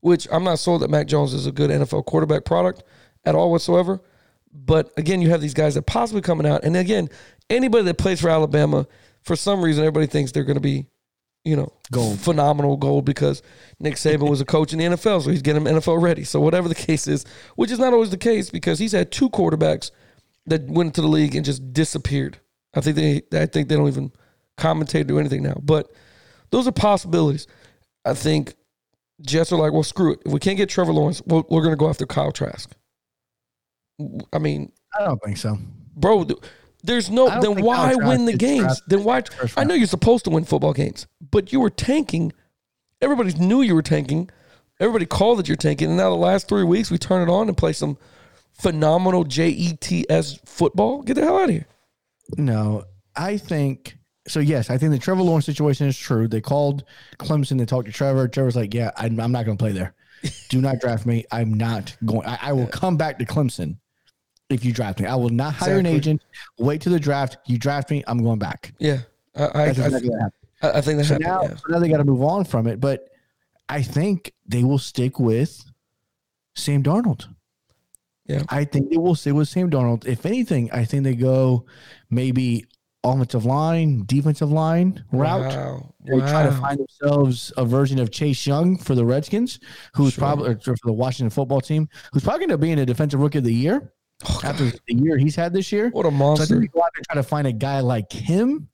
[0.00, 2.82] which I'm not sold that Mac Jones is a good NFL quarterback product
[3.24, 4.00] at all whatsoever.
[4.52, 6.64] But again, you have these guys that possibly coming out.
[6.64, 7.08] And again,
[7.50, 8.86] anybody that plays for Alabama,
[9.22, 10.86] for some reason, everybody thinks they're going to be,
[11.44, 12.20] you know, Gold.
[12.20, 13.42] phenomenal gold because
[13.80, 16.24] Nick Saban was a coach in the NFL, so he's getting them NFL ready.
[16.24, 17.24] So whatever the case is,
[17.56, 19.90] which is not always the case because he's had two quarterbacks
[20.46, 22.38] that went into the league and just disappeared.
[22.74, 24.12] I think they, I think they don't even
[24.56, 25.60] commentate or do anything now.
[25.62, 25.90] But
[26.50, 27.46] those are possibilities.
[28.04, 28.54] I think
[29.20, 30.20] Jets are like, well, screw it.
[30.24, 32.70] If we can't get Trevor Lawrence, we're, we're going to go after Kyle Trask.
[34.32, 35.58] I mean, I don't think so.
[35.94, 36.26] bro,
[36.82, 37.28] there's no.
[37.40, 38.82] Then why win the games?
[38.86, 39.22] Then why?
[39.56, 42.32] I know you're supposed to win football games, but you were tanking.
[43.00, 44.30] Everybody knew you were tanking.
[44.80, 47.48] Everybody called that you're tanking, and now the last three weeks we turn it on
[47.48, 47.98] and play some
[48.52, 51.02] phenomenal J E T S football.
[51.02, 51.66] Get the hell out of here.
[52.36, 56.28] No, I think so yes, I think the Trevor Lawrence situation is true.
[56.28, 56.84] They called
[57.18, 58.28] Clemson to talk to Trevor.
[58.28, 59.94] Trevor's like, "Yeah, I'm, I'm not going to play there.
[60.48, 61.24] Do not draft me.
[61.32, 62.26] I'm not going.
[62.26, 63.78] I, I will come back to Clemson
[64.52, 65.06] if you draft me.
[65.06, 66.22] I will not hire an agent.
[66.58, 67.36] Wait till the draft.
[67.46, 68.02] You draft me.
[68.06, 68.72] I'm going back.
[68.78, 68.98] Yeah,
[69.36, 70.32] I, I, I, exactly happened.
[70.62, 71.20] I, I think So happened.
[71.26, 71.56] now, yeah.
[71.56, 72.80] so now they got to move on from it.
[72.80, 73.08] But
[73.68, 75.64] I think they will stick with
[76.54, 77.26] Sam Darnold.
[78.26, 78.42] Yeah.
[78.48, 80.06] I think they will stick with Sam Darnold.
[80.06, 81.66] If anything, I think they go
[82.08, 82.66] maybe
[83.04, 85.52] offensive line, defensive line route.
[85.52, 85.94] Wow.
[86.04, 89.58] They try to find themselves a version of Chase Young for the Redskins,
[89.94, 90.22] who's Sure.
[90.22, 93.18] probably or for the Washington football team, who's probably going to be in a defensive
[93.18, 93.92] rookie of the year
[94.44, 95.90] after the year he's had this year.
[95.90, 96.58] What a So I monster.
[96.58, 98.68] think go out there and try to find a guy like him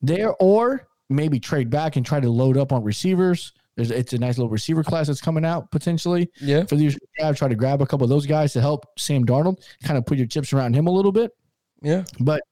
[0.00, 3.52] there, or maybe trade back and try to load up on receivers.
[3.76, 6.64] There's it's a nice little receiver class that's coming out potentially yeah.
[6.64, 7.38] for these guys.
[7.38, 10.18] Try to grab a couple of those guys to help Sam Darnold, kind of put
[10.18, 11.32] your chips around him a little bit.
[11.80, 12.04] Yeah.
[12.20, 12.42] But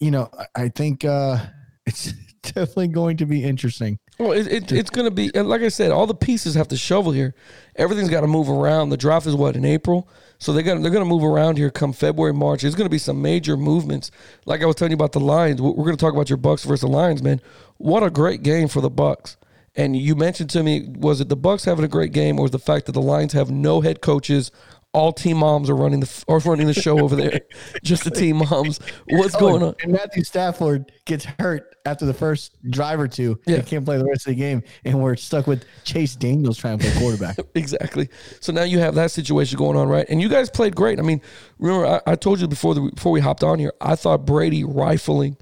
[0.00, 1.38] you know, I- I think uh,
[1.86, 3.98] it's definitely going to be interesting.
[4.18, 6.68] Well, it, it, it's going to be, and like I said, all the pieces have
[6.68, 7.34] to shovel here.
[7.76, 8.90] Everything's got to move around.
[8.90, 10.10] The draft is what in April,
[10.40, 12.62] so they got they're to move around here come February, March.
[12.62, 14.10] There's to be some major movements.
[14.46, 16.80] Like I was telling you about the Lions, we're to talk about your Bucs versus
[16.80, 17.42] the Lions, man.
[17.76, 19.36] What a great game for the Bucs.
[19.76, 22.50] And you mentioned to me, was it the Bucs having a great game, or was
[22.50, 24.50] the fact that the Lions have no head coaches?
[24.92, 27.42] All team moms are running the are running the show over there.
[27.84, 28.80] Just the team moms.
[29.08, 29.74] What's oh, going on?
[29.82, 33.38] And Matthew Stafford gets hurt after the first drive or two.
[33.46, 33.58] Yeah.
[33.58, 36.78] He can't play the rest of the game, and we're stuck with Chase Daniels trying
[36.78, 37.38] to play quarterback.
[37.54, 38.08] exactly.
[38.40, 40.06] So now you have that situation going on, right?
[40.08, 40.98] And you guys played great.
[40.98, 41.20] I mean,
[41.60, 44.64] remember I, I told you before the, before we hopped on here, I thought Brady
[44.64, 45.36] rifling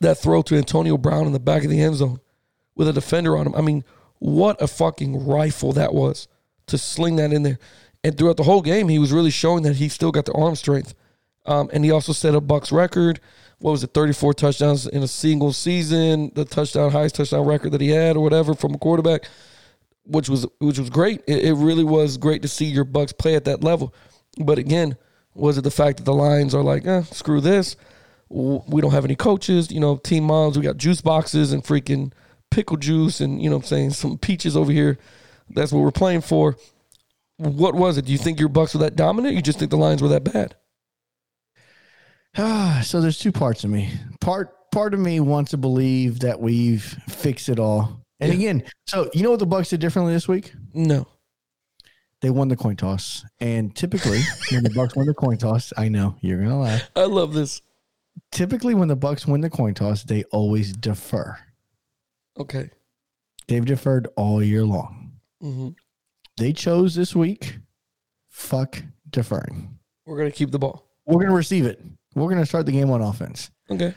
[0.00, 2.20] that throw to Antonio Brown in the back of the end zone
[2.74, 3.54] with a defender on him.
[3.54, 3.84] I mean,
[4.18, 6.28] what a fucking rifle that was
[6.66, 7.58] to sling that in there.
[8.06, 10.54] And throughout the whole game, he was really showing that he still got the arm
[10.54, 10.94] strength.
[11.44, 13.20] Um, and he also set a Bucs record.
[13.58, 13.94] What was it?
[13.94, 18.22] 34 touchdowns in a single season, the touchdown highest touchdown record that he had, or
[18.22, 19.28] whatever, from a quarterback
[20.06, 21.22] which was which was great.
[21.26, 23.92] It, it really was great to see your Bucs play at that level.
[24.38, 24.96] But again,
[25.34, 27.76] was it the fact that the Lions are like, eh, screw this?
[28.28, 29.70] We don't have any coaches.
[29.70, 30.56] You know, team moms.
[30.56, 32.12] We got juice boxes and freaking
[32.50, 34.98] pickle juice and you know I'm saying some peaches over here.
[35.50, 36.56] That's what we're playing for.
[37.38, 38.04] What was it?
[38.06, 39.34] Do you think your Bucs were that dominant?
[39.34, 40.56] You just think the Lions were that bad?
[42.36, 43.90] Ah, so there's two parts of me.
[44.20, 48.00] Part part of me wants to believe that we've fixed it all.
[48.20, 48.38] And Yeah.
[48.38, 50.52] again, so you know what the Bucs did differently this week?
[50.74, 51.06] No.
[52.22, 53.24] They won the coin toss.
[53.40, 54.20] And typically,
[54.50, 56.90] when the Bucs win the coin toss, I know you're gonna laugh.
[56.96, 57.60] I love this.
[58.32, 61.38] Typically, when the Bucs win the coin toss, they always defer.
[62.38, 62.70] Okay.
[63.48, 65.12] They've deferred all year long.
[65.40, 65.68] hmm
[66.36, 67.58] They chose this week.
[68.30, 69.78] Fuck deferring.
[70.04, 70.86] We're gonna keep the ball.
[71.06, 71.82] We're gonna receive it.
[72.14, 73.50] We're gonna start the game on offense.
[73.70, 73.94] Okay.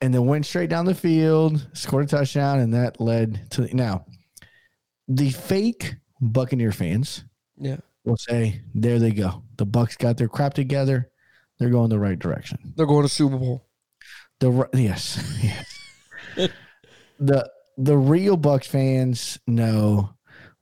[0.00, 4.04] and then went straight down the field, scored a touchdown, and that led to now
[5.08, 7.24] the fake Buccaneer fans
[7.56, 7.76] Yeah.
[8.04, 9.42] will say, "There they go.
[9.56, 11.10] The Bucs got their crap together.
[11.58, 13.66] They're going the right direction." They're going to Super Bowl.
[14.40, 15.64] The yes, yes.
[17.18, 20.13] the the real Bucs fans know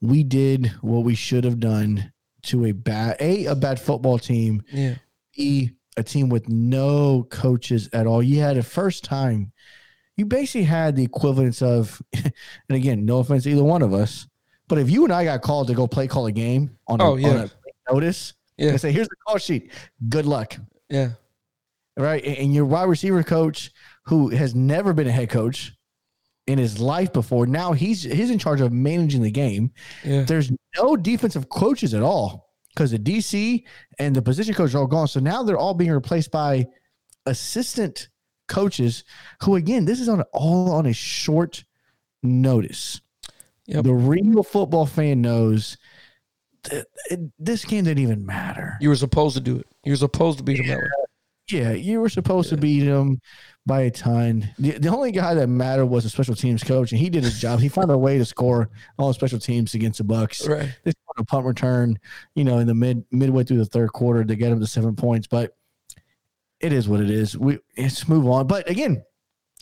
[0.03, 4.63] we did what we should have done to a bad a a bad football team
[4.73, 4.97] Yeah.
[6.05, 8.23] team with no coaches at all.
[8.23, 9.53] You had a first time.
[10.17, 12.33] You basically had the equivalence of, and
[12.71, 14.27] again, no offense to either one of us,
[14.69, 17.05] but if you and I got called to go play call a game on a,
[17.05, 17.29] Oh, yeah.
[17.29, 17.51] on a
[17.93, 18.71] notice, Yeah.
[18.71, 19.71] and say, here's the call sheet.
[20.09, 20.57] Good luck.
[20.91, 21.11] Yeah.
[21.97, 22.25] Right.
[22.25, 23.71] And your wide receiver coach,
[24.07, 25.73] who has never been a head coach
[26.53, 29.73] in his life before, now he's he's in charge of managing the game.
[30.05, 30.23] Yeah.
[30.23, 33.65] There's no defensive coaches at all because the DC
[33.99, 35.09] and the position coaches are all gone.
[35.09, 36.67] So now they're all being replaced by
[37.27, 38.09] assistant
[38.49, 39.05] coaches
[39.43, 41.65] who, again, this is on all on a short
[42.23, 43.01] notice.
[43.67, 43.85] Yep.
[43.85, 45.77] The real football fan knows
[46.65, 48.77] that it- this game didn't even matter.
[48.81, 49.67] You were supposed to do it.
[49.85, 50.89] You were supposed to beat them that way.
[51.51, 53.21] Yeah, you were supposed to beat them
[53.65, 54.49] by a ton.
[54.59, 57.41] The, the only guy that mattered was the special teams coach, and he did his
[57.41, 57.61] job.
[57.61, 60.49] He found a way to score on special teams against the Bucs.
[60.49, 60.75] Right.
[60.85, 61.99] They scored a punt return,
[62.35, 64.97] you know, in the mid midway through the third quarter to get them to seven
[64.97, 65.27] points.
[65.27, 65.57] But
[66.61, 67.37] it is what it is.
[67.37, 68.47] We let's move on.
[68.47, 69.05] But again,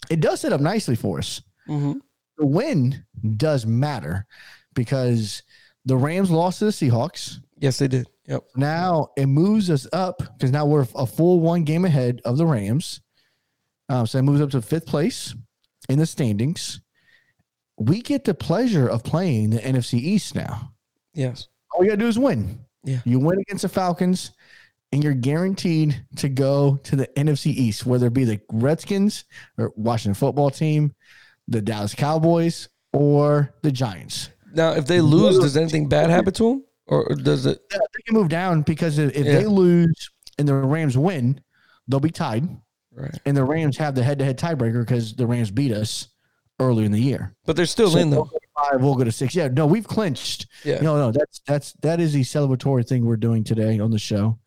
[0.08, 1.42] it does set up nicely for us.
[1.68, 1.98] Mm-hmm.
[2.38, 3.04] The win
[3.36, 4.26] does matter
[4.74, 5.42] because
[5.84, 7.38] the Rams lost to the Seahawks.
[7.58, 8.08] Yes, they did.
[8.26, 8.44] Yep.
[8.56, 12.46] Now it moves us up because now we're a full one game ahead of the
[12.46, 13.00] Rams.
[13.90, 15.34] Um, so it moves up to fifth place
[15.88, 16.80] in the standings.
[17.76, 20.72] We get the pleasure of playing the NFC East now.
[21.14, 21.48] Yes.
[21.72, 22.60] All you gotta do is win.
[22.84, 23.00] Yeah.
[23.04, 24.32] You win against the Falcons.
[24.92, 29.24] and you're guaranteed to go to the NFC East, whether it be the Redskins
[29.56, 30.92] or Washington football team,
[31.46, 34.30] the Dallas Cowboys, or the Giants.
[34.52, 37.60] Now, if they lose, does anything bad happen to them, or or does it?
[37.70, 39.32] Yeah, they can move down because if, if Yeah.
[39.38, 41.40] they lose and the Rams win,
[41.86, 42.48] they'll be tied.
[42.92, 43.16] Right.
[43.24, 46.08] And the Rams have the head-to-head tiebreaker because the Rams beat us
[46.58, 47.34] earlier in the year.
[47.46, 48.38] But they're still in we'll though.
[48.70, 49.34] five, we'll go to six.
[49.34, 50.46] Yeah, no, we've clinched.
[50.64, 50.80] Yeah.
[50.80, 54.38] No, no, that's that's that is the celebratory thing we're doing today on the show.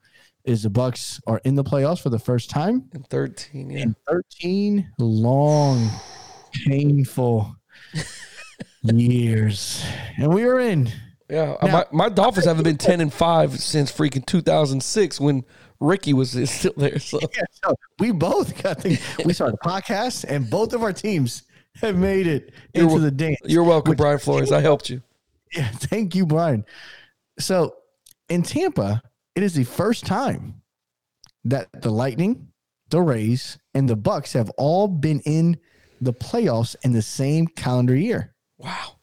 [0.43, 3.79] Is the Bucs are in the playoffs for the first time In thirteen, yeah.
[3.83, 5.89] in 13 long,
[6.65, 7.55] painful
[8.83, 9.83] years,
[10.17, 10.91] and we are in.
[11.29, 14.83] Yeah, uh, Now- my, my Dolphins haven't been ten and five since freaking two thousand
[14.83, 15.45] six when
[15.83, 16.97] Ricky was still there.
[16.97, 20.93] So Yeah, so we both got the we started a podcast, and both of our
[20.93, 21.43] teams
[21.81, 23.39] have made it You're into the dance.
[23.43, 24.51] you're welcome, Brian Flores.
[24.51, 25.01] I helped you.
[25.51, 26.65] Yeah, thank you, Brian.
[27.37, 27.75] So
[28.29, 29.01] in Tampa,
[29.35, 30.61] it is the first time
[31.43, 32.47] that the Lightning,
[32.89, 35.57] the Rays, and the Bucs have all been in
[35.99, 38.33] the playoffs in the same calendar year.
[38.57, 38.99] Wow.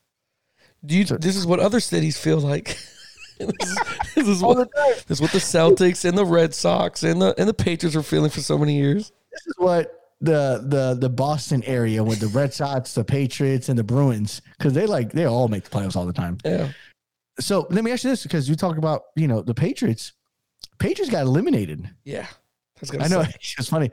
[0.85, 1.05] Do you?
[1.05, 2.79] This is what other cities feel like.
[3.59, 3.79] this, is,
[4.15, 4.71] this is what
[5.07, 8.03] this is what the Celtics and the Red Sox and the and the Patriots were
[8.03, 9.13] feeling for so many years.
[9.31, 13.79] This is what the the the Boston area with the Red Sox, the Patriots, and
[13.79, 16.39] the Bruins, because they like they all make the playoffs all the time.
[16.45, 16.71] Yeah.
[17.39, 20.13] So let me ask you this, because you talk about you know the Patriots.
[20.79, 21.89] Patriots got eliminated.
[22.05, 22.27] Yeah.
[22.99, 23.21] I, know
[23.59, 23.91] it's funny.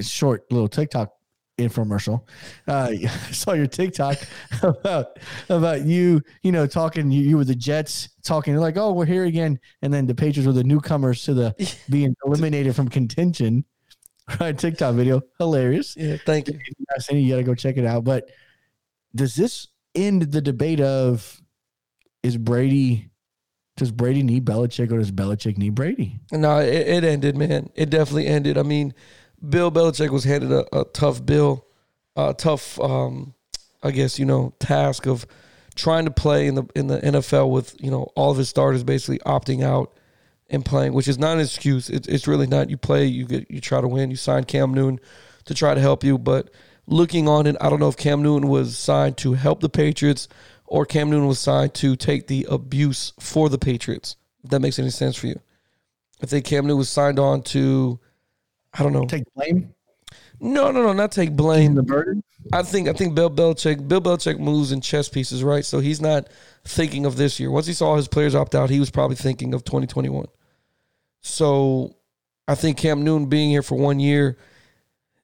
[0.00, 1.13] Short little TikTok
[1.58, 2.22] infomercial.
[2.66, 4.18] Uh, I saw your TikTok
[4.62, 7.10] about about you, you know, talking.
[7.10, 10.46] You, you were the Jets talking like, "Oh, we're here again," and then the Patriots
[10.46, 13.64] were the newcomers to the being eliminated from contention.
[14.40, 15.96] Right, TikTok video, hilarious.
[15.96, 16.16] Yeah.
[16.24, 16.54] Thank you.
[16.54, 18.04] You've seen it, you got to go check it out.
[18.04, 18.30] But
[19.14, 21.42] does this end the debate of
[22.22, 23.10] is Brady?
[23.76, 26.20] Does Brady need Belichick or does Belichick need Brady?
[26.32, 27.68] No, it, it ended, man.
[27.74, 28.56] It definitely ended.
[28.56, 28.94] I mean,
[29.48, 31.66] Bill Belichick was handed a, a tough bill,
[32.16, 33.34] a tough, um,
[33.82, 35.26] I guess you know, task of
[35.74, 38.84] trying to play in the in the NFL with you know all of his starters
[38.84, 39.92] basically opting out
[40.50, 41.90] and playing, which is not an excuse.
[41.90, 42.70] It, it's really not.
[42.70, 44.10] You play, you get, you try to win.
[44.10, 45.00] You sign Cam Newton
[45.46, 46.50] to try to help you, but
[46.86, 50.28] looking on it, I don't know if Cam Newton was signed to help the Patriots
[50.66, 54.16] or Cam Newton was signed to take the abuse for the Patriots.
[54.42, 55.40] If that makes any sense for you.
[56.22, 57.98] I think Cam Newton was signed on to,
[58.74, 59.06] I don't know.
[59.06, 59.72] Take blame
[60.40, 61.74] No, no, no, not take blame.
[61.74, 62.22] the burden.
[62.52, 65.64] I think I think Bill Belichick Bill Belichick moves in chess pieces, right?
[65.64, 66.28] So he's not
[66.64, 67.50] thinking of this year.
[67.50, 70.26] Once he saw his players opt out, he was probably thinking of 2021.
[71.22, 71.96] So
[72.46, 74.36] I think Cam Newton being here for one year,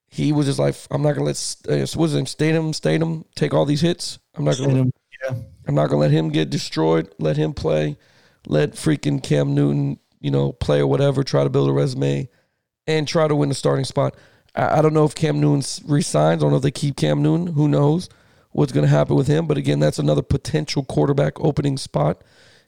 [0.08, 3.66] he was just like, I'm not gonna let uh, was it, Stidham Stidham take all
[3.66, 4.18] these hits.
[4.34, 4.82] I'm not gonna.
[4.82, 4.92] And,
[5.24, 5.36] yeah.
[5.68, 7.12] I'm not gonna let him get destroyed.
[7.18, 7.98] Let him play.
[8.46, 11.22] Let freaking Cam Newton, you know, play or whatever.
[11.22, 12.28] Try to build a resume
[12.98, 14.14] and try to win the starting spot.
[14.54, 16.40] I, I don't know if Cam Newton resigns.
[16.40, 17.48] I don't know if they keep Cam Newton.
[17.48, 18.08] Who knows
[18.50, 19.46] what's going to happen with him?
[19.46, 22.22] But again, that's another potential quarterback opening spot,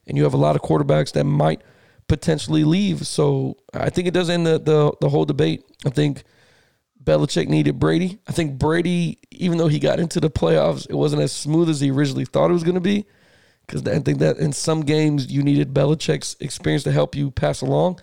[0.07, 1.63] and you have a lot of quarterbacks that might
[2.09, 3.07] potentially leave.
[3.07, 5.65] So I think it does end the the, the whole debate.
[5.87, 6.25] I think.
[7.05, 8.21] Belichick needed Brady.
[8.29, 11.81] I think Brady, even though he got into the playoffs, it wasn't as smooth as
[11.81, 13.07] he originally thought it was going to be.
[13.67, 17.61] Because I think that in some games you needed Belichick's experience to help you pass
[17.61, 18.01] along,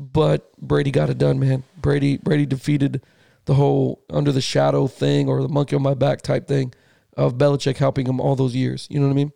[0.00, 1.62] but Brady got it done, man.
[1.76, 3.02] Brady Brady defeated
[3.44, 6.72] the whole under the shadow thing or the monkey on my back type thing
[7.16, 8.86] of Belichick helping him all those years.
[8.90, 9.32] You know what I mean?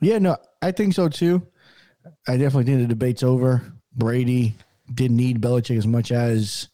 [0.00, 1.46] Yeah, no, I think so too.
[2.28, 3.72] I definitely think the debate's over.
[3.96, 4.54] Brady
[4.94, 6.68] didn't need Belichick as much as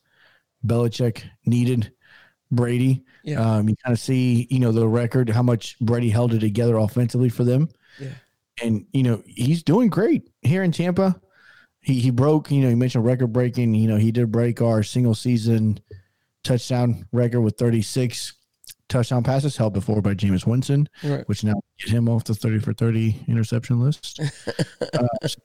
[0.67, 1.93] Belichick needed
[2.51, 3.05] Brady.
[3.25, 3.41] Yeah.
[3.41, 6.77] Um, you kind of see, you know, the record, how much Brady held it together
[6.77, 7.69] offensively for them.
[7.99, 8.09] Yeah.
[8.63, 11.21] And, you know, he's doing great here in Tampa.
[11.89, 13.75] He, he broke, you know, you mentioned record breaking.
[13.75, 15.81] You know, he did break our single season
[16.45, 18.35] touchdown record with 36
[18.91, 21.27] touchdown passes held before by Jameis Winston Right.
[21.29, 24.21] which now get him off the 30 for 30 interception list.
[24.93, 25.39] uh, so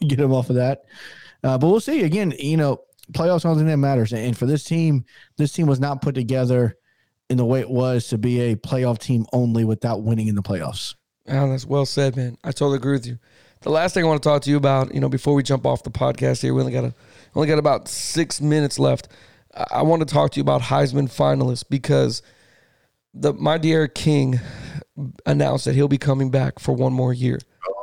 [0.00, 0.84] we get him off of that.
[1.42, 2.04] Uh, but we'll see.
[2.04, 4.12] Again, you know, playoffs are the thing that matters.
[4.12, 5.04] And for this team,
[5.38, 6.76] this team was not put together
[7.28, 10.42] in the way it was to be a playoff team only without winning in the
[10.42, 10.94] playoffs.
[11.26, 12.36] That's well said, man.
[12.44, 13.18] I totally agree with you.
[13.62, 15.66] The last thing I want to talk to you about, you know, before we jump
[15.66, 16.94] off the podcast here, we only got a,
[17.34, 19.08] only got about six minutes left.
[19.54, 22.22] I, I want to talk to you about Heisman finalists because
[23.12, 24.40] the D'Eriq King
[25.26, 27.38] announced that he'll be coming back for one more year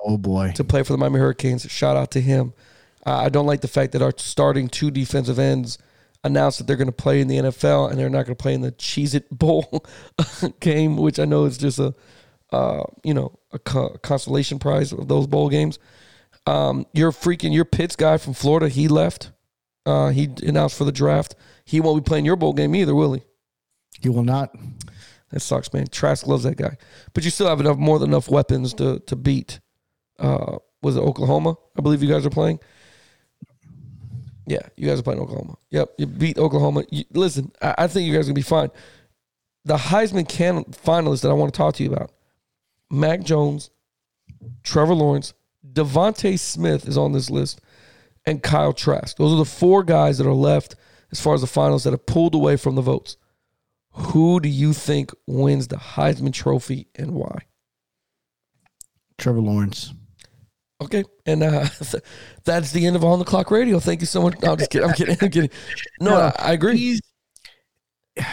[0.05, 0.51] Oh boy.
[0.55, 1.69] to play for the Miami Hurricanes.
[1.69, 2.53] Shout out to him.
[3.05, 5.77] Uh, I don't like the fact that our starting two defensive ends
[6.23, 8.53] announced that they're going to play in the NFL and they're not going to play
[8.53, 9.85] in the Cheez It Bowl
[10.59, 11.93] game, which I know is just a,
[12.51, 15.79] uh, you know, a co- consolation prize of those bowl games.
[16.45, 19.31] Um, your freaking your Pitts guy from Florida, he left.
[19.85, 21.35] Uh, he announced for the draft.
[21.65, 23.23] He won't be playing your bowl game either, will he?
[24.01, 24.55] He will not.
[25.31, 25.87] That sucks, man.
[25.87, 26.77] Trask loves that guy,
[27.13, 29.59] but you still have enough more than enough weapons to to beat.
[30.19, 31.55] Uh, was it Oklahoma?
[31.77, 32.59] I believe you guys are playing.
[34.45, 35.57] Yeah, you guys are playing Oklahoma.
[35.71, 36.85] Yep, you beat Oklahoma.
[36.89, 38.69] You, listen, I, I think you guys are gonna be fine.
[39.65, 42.11] The Heisman can finalists that I want to talk to you about:
[42.89, 43.69] Mac Jones,
[44.63, 45.33] Trevor Lawrence,
[45.73, 47.61] DeVonta Smith is on this list,
[48.25, 49.17] and Kyle Trask.
[49.17, 50.75] Those are the four guys that are left
[51.11, 53.17] as far as the finals that have pulled away from the votes.
[53.91, 57.43] Who do you think wins the Heisman Trophy and why?
[59.17, 59.93] Trevor Lawrence.
[60.79, 61.67] Okay, and uh,
[62.45, 63.79] that's the end of on the clock radio.
[63.79, 64.39] Thank you so much.
[64.41, 64.87] No, I'm just kidding.
[64.87, 65.17] I'm kidding.
[65.19, 65.49] I'm kidding.
[65.99, 66.99] No, I, I agree.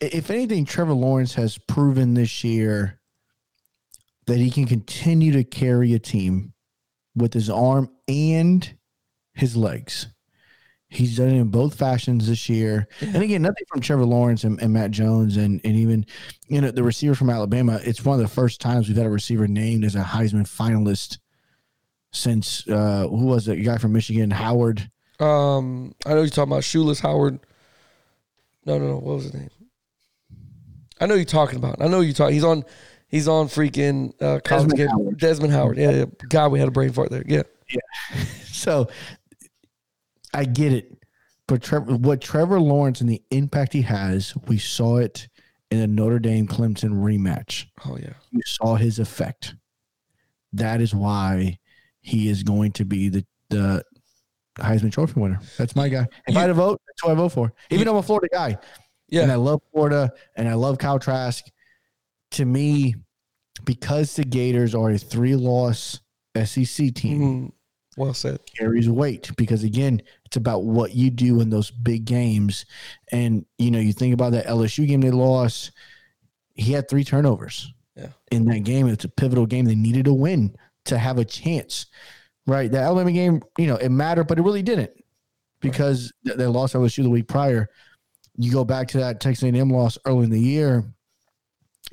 [0.00, 2.98] If anything, Trevor Lawrence has proven this year
[4.26, 6.52] that he can continue to carry a team
[7.14, 8.76] with his arm and
[9.32, 10.08] his legs.
[10.88, 12.86] He's done it in both fashions this year.
[13.00, 16.06] And again, nothing from Trevor Lawrence and, and Mac Jones and, and even
[16.46, 17.80] you know the receiver from Alabama.
[17.82, 21.18] It's one of the first times we've had a receiver named as a Heisman finalist
[22.12, 23.58] since uh who was it?
[23.58, 24.88] A guy from Michigan, Howard.
[25.18, 27.40] Um, I know you're talking about Shoeless Howard.
[28.64, 28.94] No, no, no.
[28.94, 29.50] What was his name?
[31.00, 31.80] I know you're talking about.
[31.80, 32.34] I know you're talking.
[32.34, 32.64] He's on.
[33.08, 34.90] He's on freaking uh, college Desmond.
[34.90, 35.18] Howard.
[35.18, 35.78] Desmond Howard.
[35.78, 36.04] Yeah, yeah.
[36.28, 37.22] God, we had a brain fart there.
[37.26, 37.42] Yeah.
[37.70, 38.20] Yeah.
[38.46, 38.88] so
[40.34, 40.92] I get it.
[41.48, 45.28] But Trevor, what Trevor Lawrence and the impact he has, we saw it
[45.70, 47.66] in the Notre Dame Clemson rematch.
[47.84, 48.14] Oh yeah.
[48.32, 49.54] You saw his effect.
[50.52, 51.58] That is why
[52.00, 53.84] he is going to be the the
[54.58, 55.38] Heisman Trophy winner.
[55.58, 56.06] That's my guy.
[56.26, 57.52] If You- I had to vote, that's who I vote for.
[57.70, 58.58] Even You- though I'm a Florida guy,
[59.08, 59.22] Yeah.
[59.22, 61.44] and I love Florida, and I love Kyle Trask.
[62.36, 62.94] To me,
[63.64, 66.00] because the Gators are a three-loss
[66.34, 67.52] SEC team, Mhm.
[67.96, 68.40] Well said.
[68.58, 72.66] carries weight because again, it's about what you do in those big games.
[73.10, 75.72] And you know, you think about that LSU game they lost.
[76.54, 77.72] He had three turnovers.
[77.96, 78.08] Yeah.
[78.30, 79.64] In that game, it's a pivotal game.
[79.64, 81.86] They needed to win to have a chance.
[82.46, 82.70] Right.
[82.70, 84.90] The Alabama game, you know, it mattered, but it really didn't
[85.60, 87.66] because th- they lost LSU the week prior.
[88.36, 90.84] You go back to that Texas A&M loss early in the year.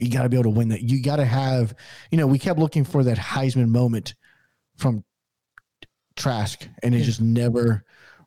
[0.03, 0.81] You got to be able to win that.
[0.81, 1.73] You got to have,
[2.11, 4.15] you know, we kept looking for that Heisman moment
[4.77, 5.03] from
[6.15, 7.05] Trask, and it Yeah.
[7.05, 7.83] just never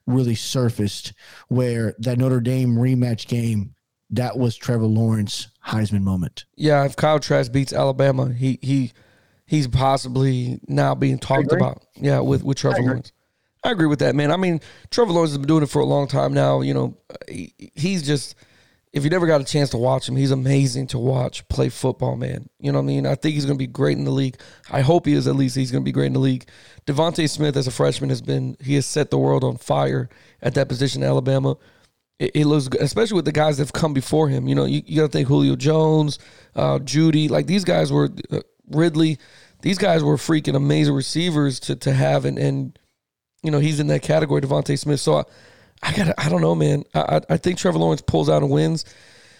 [0.06, 1.12] really surfaced.
[1.48, 3.74] Where that Notre Dame rematch game,
[4.10, 6.44] that was Trevor Lawrence Heisman moment.
[6.56, 8.92] Yeah, if Kyle Trask beats Alabama, he he
[9.46, 11.84] he's possibly now being talked about.
[11.94, 12.86] Yeah, with with Trevor agree.
[12.88, 13.12] Lawrence.
[13.64, 14.30] I agree with that, man.
[14.30, 14.60] I mean,
[14.90, 16.60] Trevor Lawrence has been doing it for a long time now.
[16.60, 16.96] You know,
[17.28, 18.36] he, he's just
[18.96, 22.16] if you never got a chance to watch him, he's amazing to watch play football,
[22.16, 22.48] man.
[22.58, 23.06] You know what I mean?
[23.06, 24.38] I think he's going to be great in the league.
[24.70, 25.54] I hope he is at least.
[25.54, 26.46] He's going to be great in the league.
[26.86, 30.08] DeVonta Smith, as a freshman, has been he has set the world on fire
[30.40, 31.58] at that position in Alabama.
[32.18, 34.48] It, it looks good, especially with the guys that have come before him.
[34.48, 36.18] You know, you, you got to think Julio Jones,
[36.54, 38.40] uh, Jeudy, like these guys were uh,
[38.70, 39.18] Ridley.
[39.60, 42.78] These guys were freaking amazing receivers to to have, and and
[43.42, 45.00] you know he's in that category, DeVonta Smith.
[45.00, 45.24] So I,
[45.82, 46.84] I got I don't know, man.
[46.94, 48.84] I I- I think Trevor Lawrence pulls out and wins.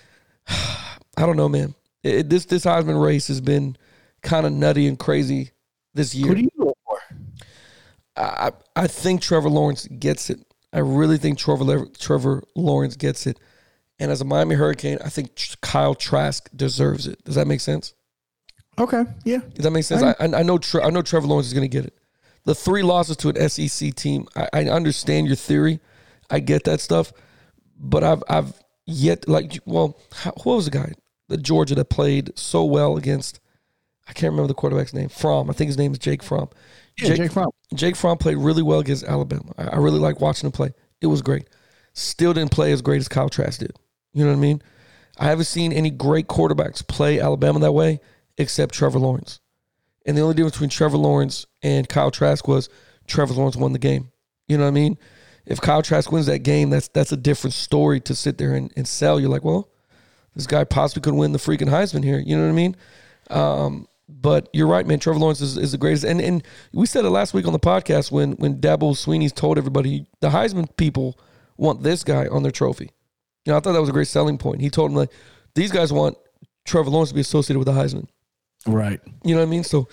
[0.48, 1.74] I don't know, man.
[2.02, 3.76] It, this this Heisman race has been
[4.22, 5.50] kind of nutty and crazy
[5.94, 6.28] this year.
[6.28, 6.98] Who do you vote for?
[8.16, 10.40] I I think Trevor Lawrence gets it.
[10.72, 13.38] I really think Trevor Trevor Lawrence gets it.
[13.98, 15.30] And as a Miami Hurricane, I think
[15.62, 17.24] Kyle Trask deserves it.
[17.24, 17.94] Does that make sense?
[18.78, 20.02] Okay, yeah, Does that make sense?
[20.02, 21.94] I, I I know Tre- I know Trevor Lawrence is going to get it.
[22.44, 25.80] The three losses to an SEC team, I, I understand your theory.
[26.30, 27.12] I get that stuff,
[27.78, 28.52] but I've I've
[28.86, 30.92] yet like well, how, who was the guy,
[31.28, 33.40] the Georgia that played so well against?
[34.08, 35.08] I can't remember the quarterback's name.
[35.08, 36.48] From I think his name is Jake Fromm.
[36.98, 37.14] yeah.
[37.14, 37.50] Jake, Fromm.
[37.74, 39.52] Jake Fromm played really well against Alabama.
[39.58, 40.72] I, I really like watching him play.
[41.00, 41.48] It was great.
[41.92, 43.72] Still didn't play as great as Kyle Trask did.
[44.12, 44.62] You know what I mean?
[45.18, 48.00] I haven't seen any great quarterbacks play Alabama that way
[48.38, 49.40] except Trevor Lawrence.
[50.04, 52.68] And the only difference between Trevor Lawrence and Kyle Trask was
[53.06, 54.10] Trevor Lawrence won the game.
[54.46, 54.98] You know what I mean?
[55.46, 58.72] If Kyle Trask wins that game, that's that's a different story to sit there and,
[58.76, 59.20] and sell.
[59.20, 59.68] You're like, well,
[60.34, 62.18] this guy possibly could win the freaking Heisman here.
[62.18, 62.76] You know what I mean?
[63.30, 65.00] Um, but you're right, man.
[65.00, 66.04] Trevor Lawrence is, is the greatest.
[66.04, 66.42] And and
[66.72, 70.30] we said it last week on the podcast when when Dabo Swinney's told everybody the
[70.30, 71.18] Heisman people
[71.56, 72.90] want this guy on their trophy.
[73.44, 74.60] You know, I thought that was a great selling point.
[74.60, 75.12] He told them like
[75.54, 76.18] these guys want
[76.64, 78.08] Trevor Lawrence to be associated with the Heisman.
[78.66, 79.00] Right.
[79.24, 79.64] You know what I mean?
[79.64, 79.88] So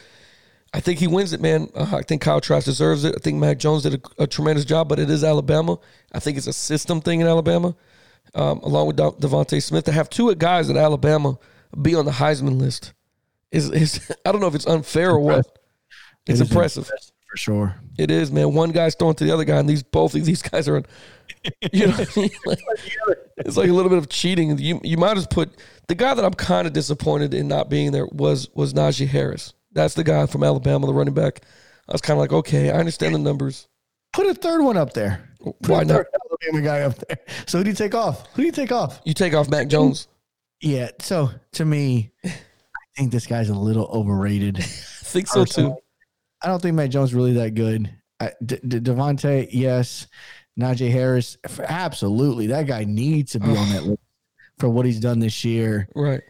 [0.73, 1.69] I think he wins it, man.
[1.75, 3.13] Uh, I think Kyle Trask deserves it.
[3.15, 5.77] I think Mac Jones did a, a tremendous job, but it is Alabama.
[6.11, 7.75] I think it's a system thing in Alabama,
[8.33, 9.85] um, along with De- DeVonta Smith.
[9.85, 11.37] To have two guys at Alabama
[11.79, 12.93] be on the Heisman list
[13.51, 15.39] is, is I don't know if it's unfair or what.
[15.39, 15.49] It's
[16.27, 16.87] It is impressive.
[16.87, 17.75] for sure.
[17.97, 18.53] It is, man.
[18.53, 20.81] One guy's throwing to the other guy, and these both of these guys are,
[21.71, 22.29] you know, what I mean?
[22.45, 22.59] Like,
[23.37, 24.57] it's like a little bit of cheating.
[24.57, 25.51] You you might as put
[25.87, 29.53] the guy that I'm kind of disappointed in not being there was was Najee Harris.
[29.73, 31.41] That's the guy from Alabama, the running back.
[31.87, 33.67] I was kind of like, okay, I understand the numbers.
[34.13, 35.29] Put a third one up there.
[35.41, 36.05] Put Why a not?
[36.45, 37.17] Alabama guy up there.
[37.47, 38.27] So who do you take off?
[38.33, 39.01] Who do you take off?
[39.03, 40.07] You take off Mac Jones.
[40.61, 40.89] Yeah.
[40.99, 42.31] So to me, I
[42.95, 44.57] think this guy's a little overrated.
[44.59, 45.75] I think so too.
[46.41, 47.89] I don't think Mac Jones is really that good.
[48.19, 50.07] I, D- D- DeVonta, yes.
[50.59, 52.47] Najee Harris, absolutely.
[52.47, 54.01] That guy needs to be on that list
[54.59, 55.87] for what he's done this year.
[55.95, 56.21] Right.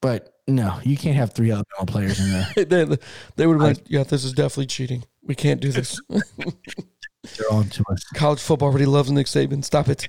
[0.00, 2.48] But no, you can't have three Alabama players in there.
[2.64, 2.96] they,
[3.36, 5.04] they would have been like, yeah, this is definitely cheating.
[5.22, 6.00] We can't do this.
[6.08, 8.02] They're on to us.
[8.14, 9.64] College football already loves Nick Saban.
[9.64, 10.08] Stop it.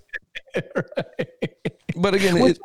[1.95, 2.57] But again, it.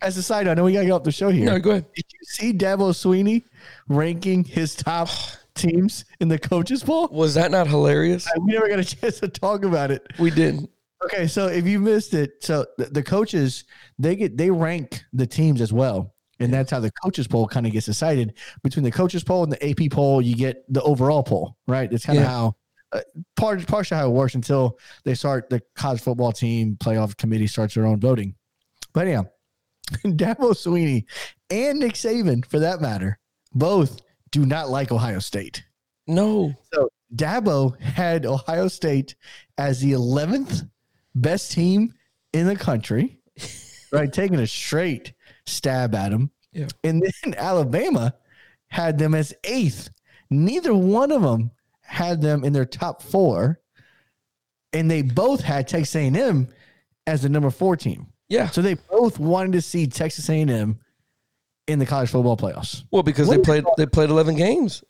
[0.00, 1.46] As a side note, I know we got to get off the show here.
[1.46, 1.86] no, go ahead.
[1.94, 3.44] Did you see Dabo Swinney
[3.86, 5.08] ranking his top
[5.54, 7.08] teams in the coaches poll?
[7.12, 8.28] Was that not hilarious?
[8.40, 10.04] We never got a chance to talk about it.
[10.18, 10.68] We didn't.
[11.04, 13.64] Okay, so if you missed it, so the, the coaches
[13.98, 17.66] they get they rank the teams as well, and that's how the coaches poll kind
[17.66, 18.34] of gets decided.
[18.62, 21.92] Between the coaches poll and the AP poll, you get the overall poll, right?
[21.92, 22.30] It's kind of Yeah.
[22.30, 22.56] how
[22.92, 23.00] uh,
[23.36, 27.74] part partially how it works until they start the college football team playoff committee starts
[27.74, 28.34] their own voting.
[28.92, 29.22] But yeah,
[30.04, 31.04] Dabo Swinney
[31.50, 33.18] and Nick Saban, for that matter,
[33.54, 35.62] both do not like Ohio State.
[36.06, 36.54] No.
[36.72, 39.14] So Dabo had Ohio State
[39.58, 40.68] as the 11th
[41.14, 41.92] best team
[42.32, 43.18] in the country,
[43.92, 44.12] right?
[44.12, 45.12] Taking a straight
[45.46, 46.30] stab at them.
[46.52, 46.68] Yeah.
[46.84, 48.14] And then Alabama
[48.68, 49.90] had them as eighth.
[50.30, 51.50] Neither one of them
[51.82, 53.60] had them in their top four.
[54.72, 56.48] And they both had Texas A&M
[57.06, 58.06] as the number four team.
[58.28, 58.48] Yeah.
[58.48, 60.80] So they both wanted to see Texas A&M
[61.68, 62.84] in the college football playoffs.
[62.90, 64.82] Well, because What they played they played eleven games.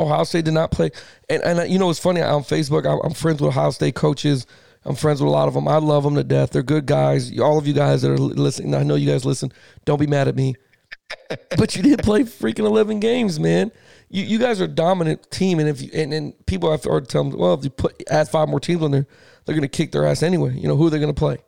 [0.00, 0.90] Ohio State did not play,
[1.28, 2.86] and and uh, you know it's funny on Facebook.
[2.86, 4.46] I'm, I'm friends with Ohio State coaches.
[4.84, 5.68] I'm friends with a lot of them.
[5.68, 6.50] I love them to death.
[6.50, 7.38] They're good guys.
[7.38, 9.52] All of you guys that are listening, I know you guys listen.
[9.84, 10.54] Don't be mad at me,
[11.56, 13.72] but you did play freaking eleven games, man.
[14.08, 17.06] You you guys are a dominant team, and if you, and, and people have already
[17.06, 19.06] tell them, well, if you put add five more teams on there,
[19.44, 20.54] they're going to kick their ass anyway.
[20.54, 21.38] You know who they're going to play.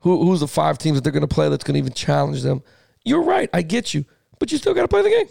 [0.00, 2.42] Who who's the five teams that they're going to play that's going to even challenge
[2.42, 2.62] them?
[3.04, 3.50] You're right.
[3.52, 4.04] I get you,
[4.38, 5.26] but you still got to play the game.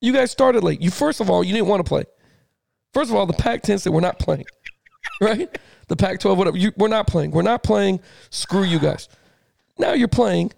[0.00, 0.80] You guys started late.
[0.80, 2.04] You first of all, you didn't want to play.
[2.94, 4.46] First of all, the Pac-10 said we're not playing,
[5.20, 5.58] right?
[5.88, 6.56] The Pac-12, whatever.
[6.56, 7.30] You, we're not playing.
[7.30, 8.00] We're not playing.
[8.30, 9.08] Screw you guys.
[9.78, 10.52] Now you're playing.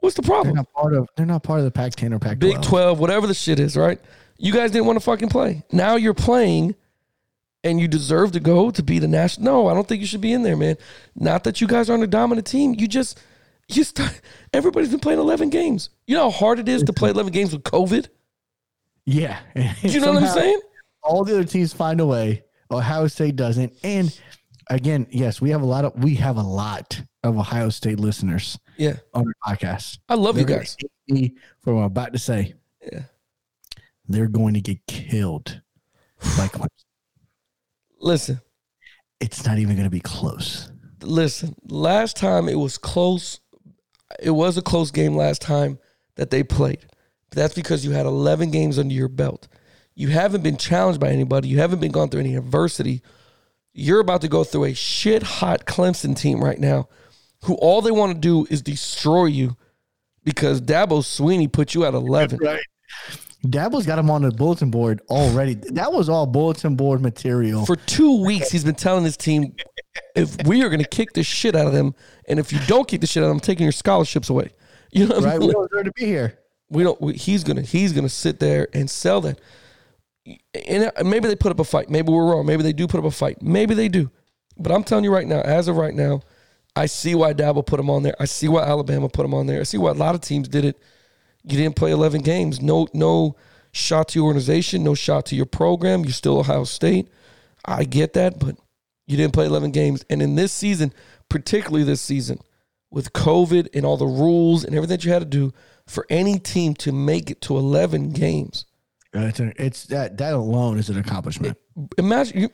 [0.00, 0.54] What's the problem?
[0.54, 2.38] They're not part of they're not part of the Pac-10 or Pac-12.
[2.38, 4.00] Big 12, whatever the shit is, right?
[4.38, 5.64] You guys didn't want to fucking play.
[5.72, 6.74] Now you're playing
[7.64, 9.44] and you deserve to go to be the national.
[9.44, 10.76] No, I don't think you should be in there, man.
[11.14, 12.74] Not that you guys aren't a dominant team.
[12.78, 13.18] You just,
[13.68, 14.20] you start,
[14.52, 15.90] everybody's been playing 11 games.
[16.06, 18.08] You know how hard it is to play 11 games with COVID?
[19.04, 19.38] Yeah.
[19.54, 20.60] Do you know what I'm saying?
[21.02, 22.44] All the other teams find a way.
[22.70, 23.72] Ohio State doesn't.
[23.82, 24.16] And
[24.68, 28.58] again, yes, we have a lot of we have a lot of Ohio State listeners
[28.76, 28.96] Yeah.
[29.14, 29.98] on our podcast.
[30.08, 30.76] I love you They're guys.
[31.08, 32.54] gonna me for what I'm about to say.
[32.92, 33.02] Yeah.
[34.08, 35.60] They're going to get killed
[36.36, 36.48] by
[38.00, 38.40] Listen,
[39.20, 40.70] It's not even going to be close.
[41.02, 41.54] listen.
[41.68, 43.40] Last time it was close.
[44.20, 45.78] It was a close game last time
[46.16, 46.86] that they played.
[47.30, 49.48] But that's because you had 11 games under your belt.
[49.94, 51.48] You haven't been challenged by anybody.
[51.48, 53.02] You haven't been gone through any adversity.
[53.78, 56.88] You're about to go through a shit hot Clemson team right now,
[57.44, 59.56] who all they want to do is destroy you
[60.24, 62.38] because Dabo Swinney put you at 11.
[62.42, 62.60] Right.
[63.46, 65.54] Dabo's got him on the bulletin board already.
[65.54, 67.64] That was all bulletin board material.
[67.66, 69.54] For two weeks, he's been telling his team,
[70.16, 71.94] if we are going to kick the shit out of them,
[72.28, 74.50] and if you don't kick the shit out of them, I'm taking your scholarships away.
[74.90, 75.34] You know what right?
[75.34, 75.52] I We mean?
[75.52, 76.38] don't deserve to be here.
[76.70, 79.38] we don't we, he's gonna he's gonna sit there and sell that
[80.68, 81.88] and maybe they put up a fight.
[81.88, 82.46] Maybe we're wrong.
[82.46, 83.42] Maybe they do put up a fight.
[83.42, 84.10] Maybe they do.
[84.58, 86.22] But i'm telling you right now as of right now
[86.74, 88.14] i see why Dabo put him on there.
[88.20, 89.60] I see why alabama put him on there.
[89.60, 90.78] I see why a lot of teams did it.
[91.42, 92.60] You didn't play 11 games.
[92.60, 93.36] No no
[93.72, 94.82] shot to your organization.
[94.82, 96.04] No shot to your program.
[96.04, 97.08] You're still ohio state.
[97.64, 98.56] I get that but
[99.06, 100.04] you didn't play 11 games.
[100.10, 100.92] And in this season
[101.28, 102.38] particularly this season
[102.90, 105.52] with covid and all the rules and everything that you had to do
[105.86, 108.64] for any team to make it to 11 games
[109.24, 111.56] It's, a- it's that that alone is an accomplishment.
[111.98, 112.48] imagine you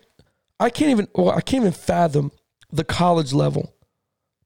[0.60, 2.30] i can't even well, i can't even fathom
[2.70, 3.74] the college level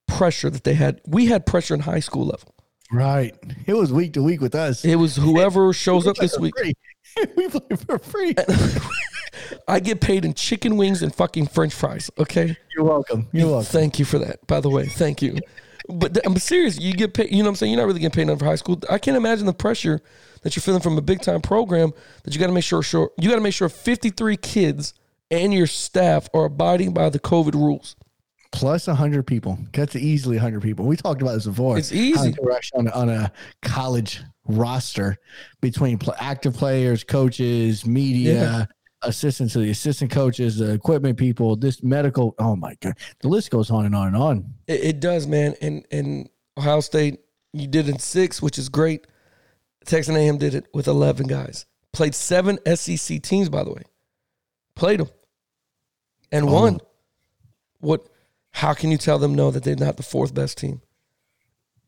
[0.06, 2.52] pressure that they had we had pressure in high school level
[2.92, 3.34] Right.
[3.66, 4.84] It was week to week with us.
[4.84, 6.72] it was whoever shows up this week free.
[7.36, 8.34] we play for free.
[9.68, 13.28] i get paid in chicken wings and fucking french fries okay You're welcome.
[13.32, 13.64] You're welcome.
[13.66, 15.38] thank you for that by the way thank you
[15.88, 16.80] but I'm serious.
[16.80, 17.30] You get paid.
[17.30, 17.70] You know what I'm saying?
[17.72, 18.80] You're not really getting paid enough for high school.
[18.90, 20.00] I can't imagine the pressure
[20.46, 21.92] that you're feeling from a big time program
[22.22, 24.94] that you got to make sure, sure you got to make sure 53 kids
[25.28, 27.96] and your staff are abiding by the COVID rules.
[28.52, 29.58] Plus 100 people.
[29.72, 30.84] That's easily 100 people.
[30.86, 31.78] We talked about this before.
[31.78, 32.32] It's easy.
[32.74, 35.16] On a, on a college roster
[35.60, 38.66] between pl- active players, coaches, media, Yeah.
[39.02, 42.36] assistants to the assistant coaches, the equipment people, this medical.
[42.38, 42.94] Oh my God.
[43.18, 44.54] The list goes on and on and on.
[44.68, 45.56] It, it does, man.
[45.60, 47.18] And and Ohio State,
[47.52, 49.08] you did in six, which is great.
[49.86, 51.66] Texas A&M did it with 11 guys.
[51.92, 53.82] Played seven SEC teams, by the way.
[54.74, 55.08] Played them
[56.30, 56.52] and oh.
[56.52, 56.80] won.
[57.80, 58.06] What?
[58.52, 60.80] How can you tell them no that they're not the fourth best team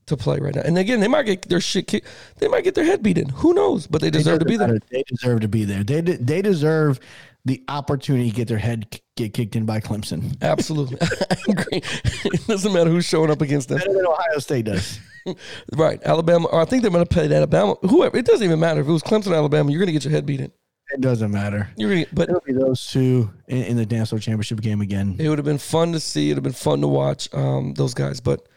[0.06, 0.62] to play right now?
[0.62, 2.06] And again, they might get their shit kicked.
[2.38, 3.28] They might get their head beaten.
[3.30, 3.86] Who knows?
[3.86, 4.78] But they deserve to be there.
[4.90, 5.82] They deserve to be there.
[5.82, 7.00] They, de- they deserve
[7.44, 10.40] the opportunity to get their head get kicked in by Clemson.
[10.42, 11.82] Absolutely, I agree.
[12.24, 13.78] It doesn't matter who's showing up against them.
[13.78, 15.00] Better than Ohio State does.
[15.74, 17.76] Right, Alabama, or I think they're going to play Alabama.
[17.82, 19.70] Whoever, it doesn't even matter if it was Clemson, Alabama.
[19.70, 20.52] You're going to get your head beaten.
[20.90, 21.68] It doesn't matter.
[21.76, 24.80] You're going to, but It'll be those two in, in the dance Show championship game
[24.80, 25.16] again.
[25.18, 26.30] it would have been fun to see.
[26.30, 28.20] It'd have been fun to watch um, those guys.
[28.20, 28.48] But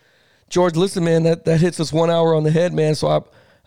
[0.50, 2.96] George, listen, man, that that hits us one hour on the head, man.
[2.96, 3.18] So I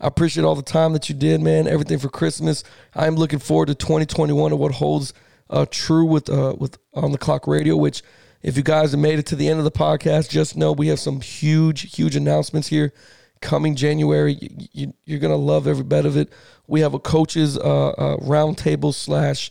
[0.01, 1.69] I appreciate all the time that you did, man.
[1.69, 2.65] Everything for Christmas.
[2.95, 5.13] I'm looking forward to 2021 and what holds
[5.51, 7.77] uh, true with uh, with on the clock radio.
[7.77, 8.03] Which,
[8.45, 10.89] if you guys have made it to the end of the podcast, just know we
[10.89, 12.93] have some huge, huge announcements here
[13.41, 14.35] coming January.
[14.35, 16.31] You, you, you're gonna love every bit of it.
[16.67, 19.51] We have a coaches uh, uh, roundtable slash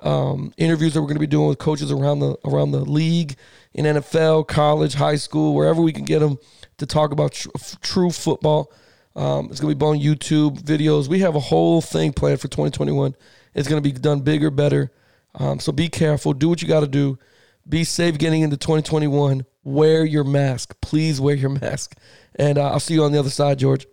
[0.00, 3.36] um, interviews that we're going to be doing with coaches around the around the league,
[3.74, 6.38] in NFL, college, high school, wherever we can get them
[6.78, 7.48] to talk about tr-
[7.80, 8.72] true football.
[9.14, 11.06] Um, it's going to be on YouTube videos.
[11.06, 13.14] We have a whole thing planned for 2021.
[13.54, 14.90] It's going to be done bigger, better.
[15.34, 16.32] Um, so be careful.
[16.32, 17.18] Do what you got to do.
[17.68, 19.44] Be safe getting into 2021.
[19.64, 20.74] Wear your mask.
[20.80, 21.96] Please wear your mask.
[22.34, 23.86] And uh, I'll see you on the other side, George.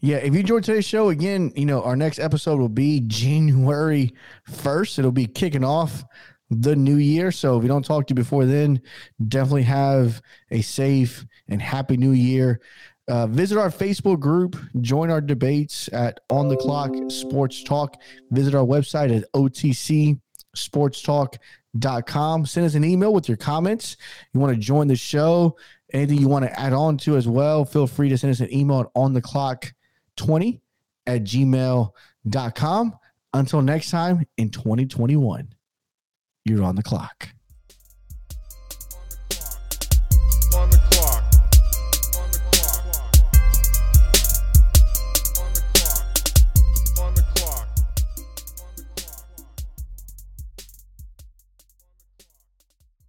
[0.00, 4.12] Yeah, if you enjoyed today's show, again, you know, our next episode will be January
[4.50, 4.98] 1st.
[4.98, 6.02] It'll be kicking off
[6.50, 7.30] the new year.
[7.30, 8.82] So if we don't talk to you before then,
[9.28, 10.20] definitely have
[10.50, 12.60] a safe and happy new year.
[13.08, 17.96] Uh, visit our Facebook group, join our debates at On the Clock Sports Talk.
[18.30, 19.28] Visit our website at
[21.76, 22.46] otcsportstalk.com.
[22.46, 23.96] Send us an email with your comments.
[24.32, 25.56] You want to join the show,
[25.92, 28.52] anything you want to add on to as well, feel free to send us an
[28.52, 29.72] email at on the clock
[30.16, 30.60] 20
[31.06, 32.94] at gmail.com.
[33.34, 35.48] Until next time in 2021,
[36.44, 37.28] you're on the clock.